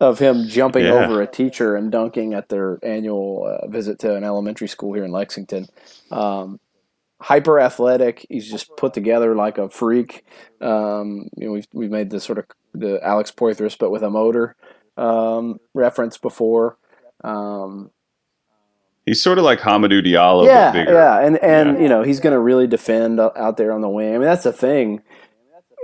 of 0.00 0.20
him 0.20 0.46
jumping 0.46 0.84
Yeah. 0.84 0.92
over 1.04 1.20
a 1.20 1.26
teacher 1.26 1.74
and 1.74 1.90
dunking 1.90 2.32
at 2.32 2.48
their 2.48 2.78
annual 2.84 3.44
uh, 3.44 3.66
visit 3.66 3.98
to 4.00 4.14
an 4.14 4.22
elementary 4.22 4.68
school 4.68 4.92
here 4.94 5.04
in 5.04 5.10
Lexington. 5.10 5.66
Um, 6.12 6.60
hyper 7.20 7.58
athletic. 7.60 8.26
He's 8.28 8.50
just 8.50 8.76
put 8.76 8.94
together 8.94 9.34
like 9.34 9.58
a 9.58 9.68
freak. 9.68 10.24
Um, 10.60 11.28
you 11.36 11.46
know, 11.46 11.52
we've 11.52 11.66
we've 11.72 11.90
made 11.90 12.10
the 12.10 12.20
sort 12.20 12.38
of 12.38 12.44
the 12.74 13.00
Alex 13.04 13.30
Poythress, 13.32 13.76
but 13.78 13.90
with 13.90 14.02
a 14.02 14.10
motor 14.10 14.56
um, 14.96 15.58
reference 15.74 16.18
before. 16.18 16.76
Um, 17.24 17.90
he's 19.06 19.22
sort 19.22 19.38
of 19.38 19.44
like 19.44 19.58
Hamidou 19.60 20.04
Diallo, 20.04 20.46
yeah, 20.46 20.66
but 20.70 20.78
bigger. 20.78 20.92
yeah, 20.92 21.20
and 21.20 21.38
and 21.38 21.76
Yeah. 21.76 21.82
you 21.82 21.88
know 21.88 22.02
he's 22.02 22.20
going 22.20 22.32
to 22.34 22.38
really 22.40 22.66
defend 22.66 23.18
out 23.20 23.56
there 23.56 23.72
on 23.72 23.80
the 23.80 23.88
wing. 23.88 24.08
I 24.14 24.18
mean, 24.18 24.22
that's 24.22 24.44
the 24.44 24.52
thing. 24.52 25.02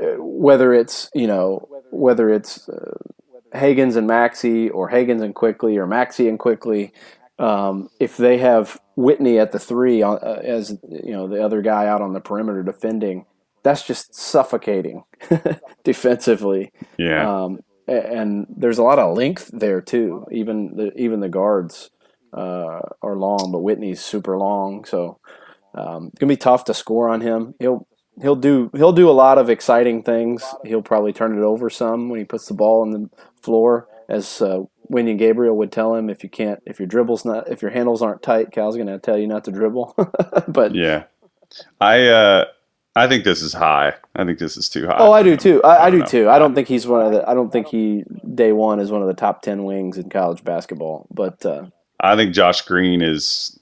Uh, 0.02 0.16
Whether 0.18 0.72
it's 0.72 1.10
you 1.14 1.26
know 1.26 1.68
whether 1.90 2.28
it's 2.30 2.68
uh, 2.68 2.96
Hagans 3.54 3.96
and 3.96 4.06
Maxey 4.06 4.68
or 4.68 4.90
Hagans 4.90 5.22
and 5.22 5.34
Quickley 5.34 5.76
or 5.78 5.86
Maxey 5.86 6.28
and 6.28 6.38
Quickley, 6.38 6.92
um, 7.38 7.88
if 7.98 8.16
they 8.16 8.38
have 8.38 8.80
Whitney 8.96 9.38
at 9.38 9.52
the 9.52 9.58
three 9.58 10.02
on, 10.02 10.18
uh, 10.22 10.40
as 10.44 10.78
you 10.90 11.12
know 11.12 11.26
the 11.26 11.42
other 11.44 11.62
guy 11.62 11.86
out 11.86 12.02
on 12.02 12.12
the 12.12 12.20
perimeter 12.20 12.62
defending, 12.62 13.26
that's 13.62 13.86
just 13.86 14.14
suffocating 14.14 15.04
defensively. 15.84 16.72
yeah. 16.98 17.44
Um, 17.44 17.60
and 17.86 18.46
there's 18.48 18.78
a 18.78 18.82
lot 18.82 18.98
of 18.98 19.16
length 19.16 19.50
there 19.52 19.80
too. 19.80 20.26
Even 20.30 20.76
the 20.76 20.92
even 20.96 21.20
the 21.20 21.28
guards 21.28 21.90
uh, 22.32 22.80
are 23.02 23.16
long, 23.16 23.50
but 23.52 23.62
Whitney's 23.62 24.00
super 24.00 24.38
long, 24.38 24.84
so 24.84 25.18
um, 25.74 26.06
it's 26.06 26.18
gonna 26.18 26.32
be 26.32 26.36
tough 26.36 26.64
to 26.64 26.74
score 26.74 27.08
on 27.10 27.20
him. 27.20 27.54
He'll 27.58 27.86
he'll 28.22 28.36
do 28.36 28.70
he'll 28.74 28.92
do 28.92 29.10
a 29.10 29.12
lot 29.12 29.38
of 29.38 29.50
exciting 29.50 30.02
things. 30.02 30.44
He'll 30.64 30.82
probably 30.82 31.12
turn 31.12 31.36
it 31.36 31.42
over 31.42 31.68
some 31.68 32.08
when 32.08 32.20
he 32.20 32.24
puts 32.24 32.46
the 32.46 32.54
ball 32.54 32.82
on 32.82 32.90
the 32.90 33.10
floor, 33.42 33.86
as 34.08 34.40
uh, 34.40 34.62
Wenyen 34.90 35.18
Gabriel 35.18 35.56
would 35.56 35.72
tell 35.72 35.94
him. 35.94 36.10
If 36.10 36.22
you 36.22 36.30
can't, 36.30 36.62
if 36.66 36.78
your 36.78 36.86
dribbles 36.86 37.24
not, 37.24 37.50
if 37.50 37.62
your 37.62 37.70
handles 37.70 38.02
aren't 38.02 38.22
tight, 38.22 38.52
Cal's 38.52 38.76
gonna 38.76 38.98
tell 38.98 39.18
you 39.18 39.26
not 39.26 39.44
to 39.44 39.50
dribble. 39.52 39.94
but 40.48 40.74
Yeah. 40.74 41.04
I 41.80 42.06
uh 42.08 42.44
I 42.96 43.08
think 43.08 43.24
this 43.24 43.42
is 43.42 43.52
high. 43.52 43.94
I 44.14 44.24
think 44.24 44.38
this 44.38 44.56
is 44.56 44.68
too 44.68 44.86
high. 44.86 44.96
Oh, 44.98 45.12
I 45.12 45.22
do 45.22 45.36
too. 45.36 45.62
I, 45.64 45.86
I 45.86 45.90
do 45.90 45.98
don't 45.98 46.00
know. 46.12 46.20
too. 46.24 46.30
I 46.30 46.38
don't 46.38 46.54
think 46.54 46.68
he's 46.68 46.86
one 46.86 47.04
of 47.04 47.12
the. 47.12 47.28
I 47.28 47.34
don't 47.34 47.50
think 47.50 47.66
he 47.66 48.04
day 48.34 48.52
one 48.52 48.78
is 48.78 48.90
one 48.92 49.02
of 49.02 49.08
the 49.08 49.14
top 49.14 49.42
ten 49.42 49.64
wings 49.64 49.98
in 49.98 50.10
college 50.10 50.44
basketball. 50.44 51.06
But 51.10 51.44
uh, 51.44 51.66
I 51.98 52.14
think 52.14 52.34
Josh 52.34 52.62
Green 52.62 53.02
is 53.02 53.58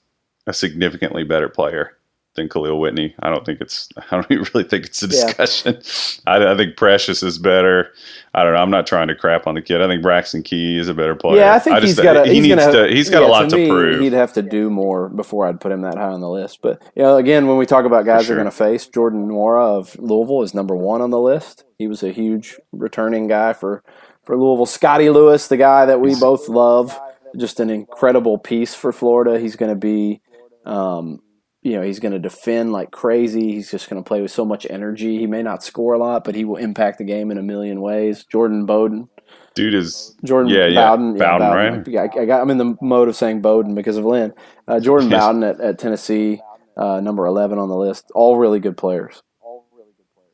a 0.47 0.53
significantly 0.53 1.25
better 1.25 1.49
player 1.49 1.97
than 2.35 2.49
Kahlil 2.49 2.81
Whitney. 2.81 3.15
I 3.21 3.29
don't 3.31 3.45
think 3.45 3.61
it's. 3.61 3.89
I 4.11 4.17
don't 4.17 4.31
even 4.31 4.47
really 4.55 4.69
think 4.69 4.87
it's 4.87 5.03
a 5.03 5.07
Yeah. 5.07 5.27
discussion. 5.27 6.23
I, 6.27 6.53
I 6.53 6.57
think 6.57 6.77
Precious 6.77 7.23
is 7.23 7.39
better. 7.39 7.93
I 8.35 8.43
don't 8.43 8.55
know. 8.55 8.61
I'm 8.61 8.71
not 8.71 8.87
trying 8.87 9.09
to 9.09 9.15
crap 9.15 9.47
on 9.47 9.55
the 9.55 9.63
kid. 9.63 9.83
I 9.83 9.87
think 9.87 10.03
Braxton 10.03 10.43
Key 10.43 10.79
is 10.79 10.89
a 10.89 10.95
better 10.95 11.15
player. 11.15 11.41
yeah, 11.41 11.55
I 11.55 11.59
think 11.59 11.77
I 11.77 11.81
just, 11.81 11.99
he's 11.99 12.03
got. 12.03 12.27
He 12.27 12.35
he's 12.35 12.43
needs 12.43 12.55
gonna, 12.65 12.89
to. 12.89 12.95
He's 12.95 13.11
got 13.11 13.23
yeah, 13.23 13.29
a 13.29 13.31
lot 13.31 13.51
to, 13.51 13.57
me, 13.57 13.69
prove. 13.69 14.01
He'd 14.01 14.13
have 14.15 14.33
to 14.35 14.43
do 14.43 14.71
more 14.71 15.09
before 15.11 15.47
I'd 15.47 15.61
put 15.61 15.73
him 15.73 15.83
that 15.83 15.97
high 15.97 16.09
on 16.09 16.21
the 16.21 16.31
list. 16.31 16.61
But 16.63 16.83
you 16.97 17.03
know, 17.03 17.17
again, 17.17 17.47
when 17.47 17.59
we 17.59 17.67
talk 17.67 17.85
about 17.85 18.07
guys 18.07 18.23
sure. 18.25 18.35
they're 18.35 18.45
going 18.45 18.51
to 18.51 18.57
face, 18.57 18.87
Jordan 18.87 19.29
Nwora 19.29 19.79
of 19.79 19.99
Louisville 19.99 20.43
is 20.43 20.55
number 20.55 20.75
one 20.75 21.03
on 21.03 21.11
the 21.11 21.21
list. 21.21 21.65
He 21.79 21.87
was 21.87 22.03
a 22.03 22.11
huge 22.11 22.59
returning 22.73 23.29
guy 23.29 23.53
for 23.53 23.83
for 24.23 24.37
Louisville. 24.37 24.67
Scottie 24.67 25.11
Lewis, 25.11 25.49
the 25.49 25.57
guy 25.59 25.85
that 25.85 26.01
we 26.01 26.15
both 26.19 26.49
love, 26.49 26.99
just 27.37 27.61
an 27.61 27.69
incredible 27.69 28.39
piece 28.39 28.75
for 28.75 28.93
Florida. 28.93 29.39
He's 29.39 29.57
going 29.57 29.71
to 29.73 29.77
be. 29.77 30.23
Um, 30.65 31.21
you 31.63 31.73
know, 31.73 31.83
he's 31.83 32.01
going 32.01 32.13
to 32.13 32.19
defend 32.19 32.73
like 32.73 32.91
crazy. 32.91 33.53
He's 33.53 33.71
just 33.71 33.89
going 33.89 34.03
to 34.03 34.07
play 34.07 34.21
with 34.21 34.33
so 34.33 34.45
much 34.45 34.67
energy. 34.69 35.19
He 35.19 35.27
may 35.27 35.43
not 35.43 35.63
score 35.63 35.95
a 35.95 35.99
lot, 35.99 36.25
but 36.25 36.35
he 36.35 36.45
will 36.45 36.57
impact 36.57 36.99
the 36.99 37.05
game 37.05 37.31
in 37.31 37.39
a 37.39 37.43
million 37.43 37.81
ways. 37.81 38.25
Jordan 38.25 38.67
Bowden, 38.67 39.09
Dude 39.55 39.75
is. 39.75 40.17
Jordan 40.25 40.51
Yeah, 40.53 40.67
yeah. 40.67 40.89
Bowden, 40.91 41.17
Bowden, 41.19 41.49
right? 41.51 41.87
Yeah, 41.87 42.03
I, 42.03 42.25
got, 42.25 42.41
I'm 42.41 42.51
in 42.51 42.59
the 42.59 42.77
mode 42.81 43.09
of 43.09 43.17
saying 43.17 43.43
Bowden 43.43 43.75
because 43.75 43.97
of 43.97 44.05
Lynn. 44.05 44.33
Uh, 44.67 44.81
Jordan 44.81 45.11
Yes. 45.11 45.21
Bowden 45.21 45.43
at, 45.45 45.61
at 45.61 45.79
Tennessee, 45.79 46.41
uh, 46.77 47.01
number 47.01 47.27
11 47.27 47.59
on 47.59 47.69
the 47.69 47.77
list. 47.77 48.11
All 48.15 48.39
really 48.39 48.61
good 48.61 48.77
players. 48.77 49.23
All 49.41 49.67
really 49.73 49.93
good 49.97 50.07
players. 50.15 50.33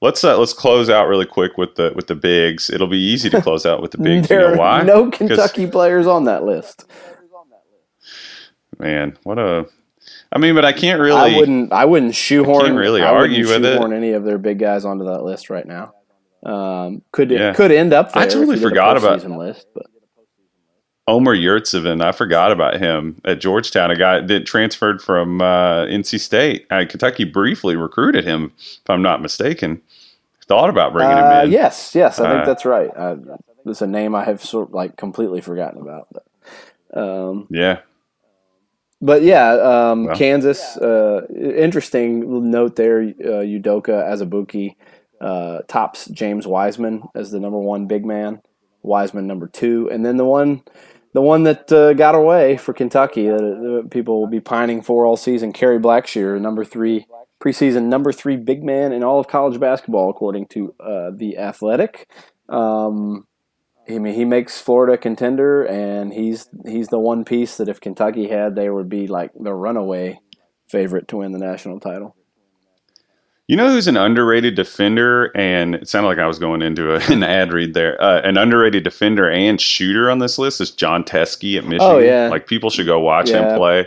Let's 0.00 0.24
uh, 0.24 0.38
let's 0.38 0.54
close 0.54 0.88
out 0.88 1.08
really 1.08 1.26
quick 1.26 1.58
with 1.58 1.74
the 1.76 1.92
with 1.94 2.06
the 2.06 2.14
bigs. 2.14 2.70
It'll 2.70 2.86
be 2.88 2.98
easy 2.98 3.28
to 3.30 3.42
close 3.42 3.66
out 3.66 3.82
with 3.82 3.90
the 3.90 3.98
bigs. 4.02 4.28
there 4.28 4.50
you 4.50 4.56
know 4.56 4.60
why? 4.60 4.80
are 4.80 4.84
no 4.84 5.10
Kentucky 5.10 5.66
players 5.66 6.06
on 6.06 6.24
that 6.24 6.44
list. 6.44 6.86
man 8.78 9.16
what 9.24 9.38
a 9.38 9.66
I 10.32 10.38
mean, 10.38 10.54
but 10.54 10.64
I 10.64 10.72
can't 10.72 11.00
really. 11.00 11.34
I 11.34 11.36
wouldn't. 11.38 11.72
I 11.72 11.84
wouldn't 11.84 12.14
shoehorn. 12.14 12.66
can't 12.66 12.76
really 12.78 13.02
I 13.02 13.10
argue 13.12 13.46
with 13.46 13.64
it. 13.64 13.80
any 13.92 14.12
of 14.12 14.24
their 14.24 14.38
big 14.38 14.58
guys 14.58 14.84
onto 14.84 15.04
that 15.06 15.22
list 15.22 15.48
right 15.50 15.66
now. 15.66 15.92
Um, 16.44 17.02
could 17.12 17.30
Yeah. 17.30 17.52
could 17.54 17.72
end 17.72 17.92
up. 17.92 18.12
There 18.12 18.22
I 18.22 18.26
totally 18.26 18.42
if 18.42 18.48
you 18.48 18.54
did 18.56 18.64
a 18.64 18.68
forgot 18.68 18.96
about- 18.96 19.24
list, 19.38 19.66
but 19.74 19.86
Omer 21.06 21.34
Yurtseven, 21.34 22.02
I 22.04 22.12
forgot 22.12 22.52
about 22.52 22.76
him 22.78 23.20
at 23.24 23.40
Georgetown. 23.40 23.90
A 23.90 23.96
guy 23.96 24.20
that 24.20 24.44
transferred 24.44 25.00
from 25.00 25.40
uh, 25.40 25.86
NC 25.86 26.20
State. 26.20 26.66
Uh, 26.70 26.84
Kentucky 26.88 27.24
briefly 27.24 27.76
recruited 27.76 28.24
him, 28.24 28.52
if 28.58 28.90
I'm 28.90 29.00
not 29.00 29.22
mistaken. 29.22 29.80
Thought 30.46 30.68
about 30.68 30.92
bringing 30.92 31.12
uh, 31.16 31.40
him 31.40 31.46
in. 31.46 31.52
yes, 31.52 31.94
yes, 31.94 32.20
I 32.20 32.26
Uh, 32.28 32.32
think 32.34 32.46
that's 32.46 32.64
right. 32.66 32.90
Uh, 32.94 33.16
it's 33.64 33.80
a 33.80 33.86
name 33.86 34.14
I 34.14 34.24
have 34.24 34.44
sort 34.44 34.68
of 34.68 34.74
like 34.74 34.96
completely 34.98 35.40
forgotten 35.40 35.80
about. 35.80 36.08
But, 36.12 36.98
um, 37.02 37.46
Yeah. 37.50 37.78
But 39.00 39.22
yeah, 39.22 39.52
um, 39.52 40.04
Well. 40.04 40.16
Kansas. 40.16 40.76
Uh, 40.76 41.26
interesting 41.30 42.50
note 42.50 42.76
there. 42.76 43.02
Uh, 43.02 43.44
Udoka 43.44 43.88
Azubuike 43.88 44.74
uh, 45.20 45.60
tops 45.68 46.06
James 46.06 46.46
Wiseman 46.46 47.02
as 47.14 47.30
the 47.30 47.40
number 47.40 47.58
one 47.58 47.86
big 47.86 48.04
man. 48.04 48.40
Wiseman 48.82 49.26
number 49.26 49.48
two, 49.48 49.90
and 49.90 50.06
then 50.06 50.16
the 50.16 50.24
one, 50.24 50.62
the 51.12 51.20
one 51.20 51.42
that 51.42 51.70
uh, 51.72 51.92
got 51.94 52.14
away 52.14 52.56
for 52.56 52.72
Kentucky 52.72 53.26
that 53.26 53.82
uh, 53.84 53.88
people 53.88 54.20
will 54.20 54.28
be 54.28 54.40
pining 54.40 54.82
for 54.82 55.04
all 55.04 55.16
season. 55.16 55.52
Kerry 55.52 55.80
Blackshear, 55.80 56.40
number 56.40 56.64
three 56.64 57.06
preseason 57.40 57.84
number 57.84 58.12
three 58.12 58.36
big 58.36 58.64
man 58.64 58.92
in 58.92 59.02
all 59.04 59.20
of 59.20 59.28
college 59.28 59.60
basketball, 59.60 60.10
according 60.10 60.46
to 60.46 60.74
uh, 60.80 61.10
the 61.14 61.38
Athletic. 61.38 62.08
Um, 62.48 63.26
I 63.90 63.98
mean, 63.98 64.14
he 64.14 64.24
makes 64.24 64.60
Florida 64.60 64.94
a 64.94 64.98
contender, 64.98 65.64
and 65.64 66.12
he's 66.12 66.48
he's 66.66 66.88
the 66.88 66.98
one 66.98 67.24
piece 67.24 67.56
that 67.56 67.68
if 67.68 67.80
Kentucky 67.80 68.28
had, 68.28 68.54
they 68.54 68.68
would 68.70 68.88
be 68.88 69.06
like 69.06 69.30
the 69.38 69.54
runaway 69.54 70.20
favorite 70.68 71.08
to 71.08 71.18
win 71.18 71.32
the 71.32 71.38
national 71.38 71.80
title. 71.80 72.14
You 73.46 73.56
know 73.56 73.70
who's 73.70 73.88
an 73.88 73.96
underrated 73.96 74.54
defender? 74.56 75.34
And 75.34 75.76
it 75.76 75.88
sounded 75.88 76.08
like 76.08 76.18
I 76.18 76.26
was 76.26 76.38
going 76.38 76.60
into 76.60 76.94
a, 76.94 76.98
an 77.12 77.22
ad 77.22 77.50
read 77.52 77.72
there. 77.72 78.00
Uh, 78.02 78.20
an 78.20 78.36
underrated 78.36 78.84
defender 78.84 79.30
and 79.30 79.58
shooter 79.58 80.10
on 80.10 80.18
this 80.18 80.38
list 80.38 80.60
is 80.60 80.70
Jon 80.70 81.02
Teske 81.02 81.56
at 81.56 81.64
Michigan. 81.64 81.80
Oh, 81.80 81.98
yeah. 81.98 82.28
Like 82.28 82.46
people 82.46 82.68
should 82.68 82.84
go 82.86 83.00
watch 83.00 83.30
Yeah. 83.30 83.50
him 83.52 83.56
play. 83.58 83.86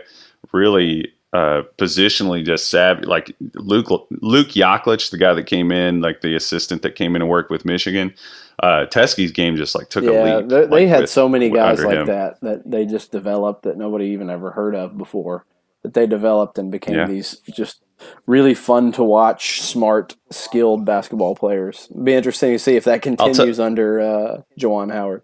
Really 0.51 1.13
uh, 1.33 1.61
positionally 1.77 2.45
just 2.45 2.69
savvy. 2.69 3.05
Like 3.05 3.35
Luke 3.55 3.89
Luke 4.21 4.49
Yaklich, 4.49 5.11
the 5.11 5.17
guy 5.17 5.33
that 5.33 5.43
came 5.45 5.71
in, 5.71 6.01
like 6.01 6.21
the 6.21 6.35
assistant 6.35 6.81
that 6.81 6.95
came 6.95 7.15
in 7.15 7.21
and 7.21 7.29
worked 7.29 7.49
with 7.51 7.65
Michigan. 7.65 8.13
Uh, 8.61 8.85
Teske's 8.85 9.31
game 9.31 9.55
just 9.55 9.73
like 9.73 9.89
took 9.89 10.03
a 10.03 10.11
yeah, 10.13 10.37
leap. 10.37 10.49
they, 10.49 10.65
they 10.67 10.87
had 10.87 11.01
with- 11.01 11.09
so 11.09 11.27
many 11.27 11.49
guys 11.49 11.83
like 11.83 11.97
him. 11.97 12.05
that 12.07 12.39
that 12.41 12.69
they 12.69 12.85
just 12.85 13.11
developed 13.11 13.63
that 13.63 13.77
nobody 13.77 14.07
even 14.07 14.29
ever 14.29 14.51
heard 14.51 14.75
of 14.75 14.97
before. 14.97 15.45
That 15.83 15.93
they 15.95 16.05
developed 16.05 16.59
and 16.59 16.71
became 16.71 16.95
Yeah. 16.95 17.07
these 17.07 17.37
just 17.55 17.81
really 18.27 18.53
fun 18.53 18.91
to 18.93 19.03
watch, 19.03 19.61
smart, 19.61 20.15
skilled 20.29 20.85
basketball 20.85 21.35
players. 21.35 21.87
Be 22.03 22.13
interesting 22.13 22.51
to 22.51 22.59
see 22.59 22.75
if 22.75 22.83
that 22.83 23.01
continues 23.01 23.59
under 23.59 23.99
uh, 23.99 24.41
Juwan 24.59 24.91
Howard. 24.93 25.23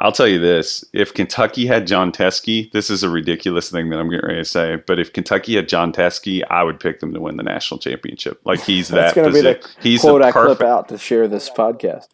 I'll 0.00 0.12
tell 0.12 0.28
you 0.28 0.38
this: 0.38 0.84
if 0.92 1.12
Kentucky 1.12 1.66
had 1.66 1.86
Jon 1.86 2.12
Teske, 2.12 2.70
this 2.72 2.88
is 2.88 3.02
a 3.02 3.10
ridiculous 3.10 3.70
thing 3.70 3.90
that 3.90 3.98
I'm 3.98 4.08
getting 4.08 4.26
ready 4.26 4.40
to 4.40 4.44
say, 4.44 4.76
but 4.86 4.98
if 5.00 5.12
Kentucky 5.12 5.56
had 5.56 5.68
Jon 5.68 5.92
Teske, 5.92 6.42
I 6.50 6.62
would 6.62 6.78
pick 6.78 7.00
them 7.00 7.12
to 7.14 7.20
win 7.20 7.36
the 7.36 7.42
national 7.42 7.80
championship. 7.80 8.40
Like 8.44 8.60
he's 8.60 8.88
That's 8.88 9.14
that. 9.14 9.20
going 9.20 9.32
to 9.32 9.34
be 9.34 9.40
the 9.40 9.68
he's 9.80 10.02
quote 10.02 10.22
the 10.22 10.28
I 10.28 10.32
clip 10.32 10.62
out 10.62 10.88
to 10.90 10.98
share 10.98 11.26
this 11.26 11.50
podcast. 11.50 12.06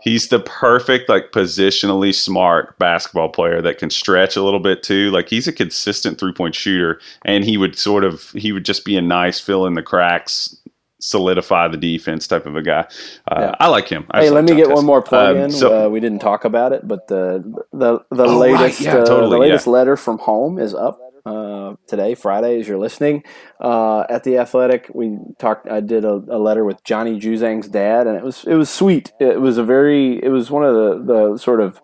He's 0.00 0.28
the 0.28 0.40
perfect, 0.40 1.10
like 1.10 1.30
positionally 1.30 2.14
smart 2.14 2.78
basketball 2.78 3.28
player 3.28 3.60
that 3.60 3.76
can 3.76 3.90
stretch 3.90 4.34
a 4.34 4.42
little 4.42 4.60
bit 4.60 4.82
too. 4.82 5.10
Like 5.10 5.28
he's 5.28 5.46
a 5.46 5.52
consistent 5.52 6.18
three 6.18 6.32
point 6.32 6.54
shooter, 6.54 7.00
and 7.24 7.44
he 7.44 7.56
would 7.58 7.76
sort 7.76 8.04
of 8.04 8.30
he 8.30 8.52
would 8.52 8.64
just 8.64 8.84
be 8.84 8.96
a 8.96 9.02
nice 9.02 9.38
fill 9.38 9.66
in 9.66 9.74
the 9.74 9.82
cracks. 9.82 10.56
Solidify 11.00 11.68
the 11.68 11.76
defense 11.76 12.26
type 12.26 12.46
of 12.46 12.56
a 12.56 12.62
guy. 12.62 12.86
Uh, 13.30 13.36
Yeah. 13.40 13.54
I 13.60 13.68
like 13.68 13.88
him. 13.88 14.06
I 14.10 14.22
Hey, 14.24 14.30
let 14.30 14.44
me 14.44 14.54
get 14.54 14.68
one 14.70 14.84
more 14.86 15.02
plug 15.02 15.36
Um, 15.36 15.42
in. 15.44 15.50
so- 15.50 15.86
uh, 15.86 15.88
we 15.88 16.00
didn't 16.00 16.20
talk 16.20 16.44
about 16.44 16.72
it, 16.72 16.86
but 16.86 17.08
the 17.08 17.42
the 17.72 18.00
the 18.10 18.24
Oh, 18.24 18.40
right. 18.40 18.52
latest 18.52 18.80
Yeah, 18.82 18.96
uh, 18.98 19.04
totally, 19.04 19.30
the 19.30 19.36
yeah. 19.36 19.40
latest 19.52 19.66
letter 19.66 19.96
from 19.96 20.18
home 20.18 20.58
is 20.58 20.74
up 20.74 20.98
uh, 21.26 21.74
today, 21.86 22.14
Friday, 22.14 22.58
as 22.60 22.66
you're 22.66 22.78
listening. 22.78 23.22
Uh, 23.60 24.04
at 24.08 24.24
the 24.24 24.38
Athletic, 24.38 24.90
we 24.94 25.18
talked. 25.38 25.68
I 25.68 25.80
did 25.80 26.04
a, 26.04 26.14
a 26.30 26.38
letter 26.38 26.64
with 26.64 26.82
Johnny 26.82 27.20
Juzang's 27.20 27.68
dad, 27.68 28.06
and 28.06 28.16
it 28.16 28.24
was 28.24 28.44
it 28.44 28.54
was 28.54 28.70
sweet. 28.70 29.12
It 29.20 29.38
was 29.40 29.58
a 29.58 29.62
very 29.64 30.22
it 30.24 30.30
was 30.30 30.50
one 30.50 30.64
of 30.64 30.74
the 30.74 31.02
the 31.30 31.36
sort 31.38 31.60
of 31.60 31.80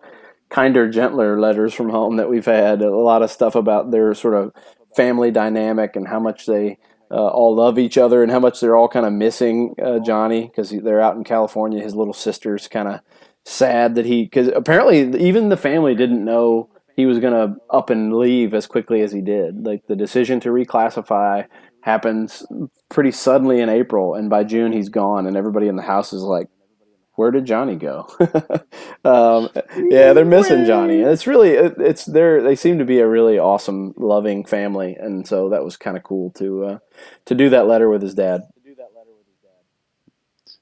kinder, 0.49 0.89
gentler 0.89 1.39
letters 1.39 1.73
from 1.73 1.89
home 1.89 2.15
that 2.17 2.29
we've 2.29 2.45
had. 2.45 2.81
A 2.81 2.89
lot 2.95 3.21
of 3.21 3.29
stuff 3.29 3.53
about 3.55 3.91
their 3.91 4.13
sort 4.15 4.33
of 4.33 4.51
family 4.95 5.29
dynamic 5.29 5.95
and 5.95 6.07
how 6.07 6.19
much 6.19 6.45
they 6.47 6.77
uh, 7.11 7.27
all 7.27 7.55
love 7.55 7.79
each 7.79 7.97
other 7.97 8.23
and 8.23 8.31
how 8.31 8.39
much 8.39 8.59
they're 8.59 8.75
all 8.75 8.89
kind 8.89 9.05
of 9.05 9.13
missing 9.13 9.75
uh, 9.83 9.99
Johnny 9.99 10.47
because 10.47 10.69
they're 10.69 11.01
out 11.01 11.15
in 11.15 11.23
California. 11.23 11.81
His 11.81 11.95
little 11.95 12.13
sister's 12.13 12.67
kind 12.67 12.87
of 12.87 13.01
sad 13.45 13.95
that 13.95 14.05
he 14.05 14.23
because 14.23 14.49
apparently 14.49 14.99
even 15.25 15.49
the 15.49 15.57
family 15.57 15.95
didn't 15.95 16.25
know 16.25 16.69
he 16.97 17.05
was 17.05 17.19
going 17.19 17.33
to 17.33 17.55
up 17.69 17.89
and 17.89 18.13
leave 18.17 18.53
as 18.53 18.67
quickly 18.67 19.01
as 19.01 19.11
he 19.11 19.21
did. 19.21 19.65
Like 19.65 19.85
the 19.87 19.95
decision 19.95 20.39
to 20.41 20.49
reclassify 20.49 21.45
happens 21.81 22.45
pretty 22.89 23.11
suddenly 23.11 23.61
in 23.61 23.69
April, 23.69 24.15
and 24.15 24.29
by 24.29 24.43
June 24.43 24.73
he's 24.73 24.89
gone, 24.89 25.27
and 25.27 25.37
everybody 25.37 25.67
in 25.67 25.77
the 25.77 25.83
house 25.83 26.11
is 26.11 26.23
like, 26.23 26.49
"Where 27.17 27.31
did 27.31 27.45
Johnny 27.45 27.75
go?" 27.75 28.07
um, 29.03 29.49
yeah, 29.75 30.13
they're 30.13 30.23
missing 30.23 30.65
Johnny, 30.65 31.01
and 31.01 31.11
it's 31.11 31.27
really 31.27 31.49
it, 31.49 31.75
it's 31.77 32.05
they're 32.05 32.41
they 32.41 32.55
seem 32.55 32.79
to 32.79 32.85
be 32.85 32.99
a 32.99 33.07
really 33.07 33.37
awesome, 33.37 33.93
loving 33.97 34.45
family, 34.45 34.95
and 34.95 35.27
so 35.27 35.49
that 35.49 35.65
was 35.65 35.75
kind 35.75 35.97
of 35.97 36.03
cool 36.03 36.31
to 36.31 36.63
uh, 36.63 36.79
to 37.25 37.35
do 37.35 37.49
that 37.49 37.67
letter 37.67 37.89
with 37.89 38.01
his 38.01 38.15
dad. 38.15 38.43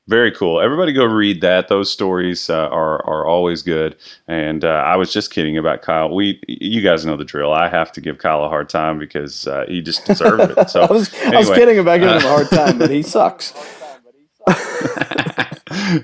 Very 0.08 0.32
cool. 0.32 0.62
Everybody 0.62 0.94
go 0.94 1.04
read 1.04 1.41
that. 1.41 1.68
Those 1.68 1.91
stories 1.91 2.48
uh, 2.48 2.68
are 2.68 3.04
are 3.08 3.26
always 3.26 3.63
good. 3.63 3.96
And 4.28 4.63
uh, 4.63 4.84
I 4.86 4.98
was 4.98 5.12
just 5.12 5.32
kidding 5.32 5.58
about 5.58 5.82
Kyle. 5.82 6.13
We, 6.13 6.39
you 6.48 6.82
guys 6.82 7.08
know 7.08 7.18
the 7.18 7.26
drill. 7.26 7.54
I 7.54 7.70
have 7.70 7.91
to 7.94 8.02
give 8.02 8.20
Kyle 8.20 8.44
a 8.44 8.50
hard 8.50 8.70
time 8.70 9.00
because 9.00 9.48
uh, 9.48 9.65
he 9.68 9.82
just 9.82 10.06
deserved 10.06 10.52
it. 10.52 10.70
So 10.76 10.82
I 10.82 10.91
was 10.91 11.13
I 11.24 11.38
was 11.38 11.50
kidding 11.50 11.80
about 11.80 12.00
giving 12.00 12.15
uh, 12.15 12.20
him 12.20 12.26
a 12.26 12.30
hard 12.30 12.50
time, 12.50 12.78
but 12.78 12.91
he 12.91 13.02
sucks. 13.02 13.54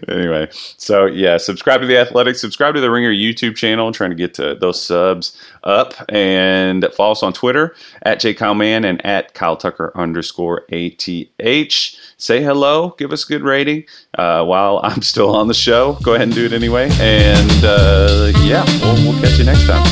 anyway, 0.07 0.47
so 0.51 1.05
yeah, 1.05 1.37
subscribe 1.37 1.81
to 1.81 1.87
the 1.87 1.97
Athletic, 1.97 2.35
subscribe 2.35 2.75
to 2.75 2.81
the 2.81 2.91
Ringer 2.91 3.11
YouTube 3.11 3.55
channel, 3.55 3.91
trying 3.91 4.09
to 4.11 4.15
get 4.15 4.33
to 4.35 4.55
those 4.55 4.81
subs 4.81 5.37
up, 5.63 5.93
and 6.09 6.85
follow 6.93 7.11
us 7.11 7.23
on 7.23 7.33
Twitter 7.33 7.75
at 8.03 8.19
jkylemann 8.19 8.85
and 8.85 9.05
at 9.05 9.33
Kyle 9.33 9.57
Tucker 9.57 9.91
underscore 9.95 10.65
ATH. 10.71 11.95
Say 12.17 12.43
hello, 12.43 12.95
give 12.97 13.11
us 13.11 13.25
a 13.25 13.27
good 13.27 13.43
rating. 13.43 13.85
Uh, 14.17 14.43
while 14.45 14.79
I'm 14.83 15.01
still 15.01 15.35
on 15.35 15.47
the 15.47 15.53
show, 15.53 15.93
go 16.03 16.13
ahead 16.13 16.27
and 16.27 16.35
do 16.35 16.45
it 16.45 16.53
anyway. 16.53 16.89
And 16.99 17.65
uh, 17.65 18.31
yeah, 18.41 18.65
we'll, 18.81 19.11
we'll 19.11 19.21
catch 19.21 19.37
you 19.39 19.45
next 19.45 19.67
time. 19.67 19.83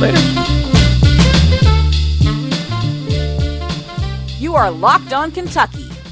Later. 0.00 0.20
You 4.38 4.54
are 4.54 4.70
Locked 4.70 5.12
On 5.12 5.30
Kentucky. 5.30 5.93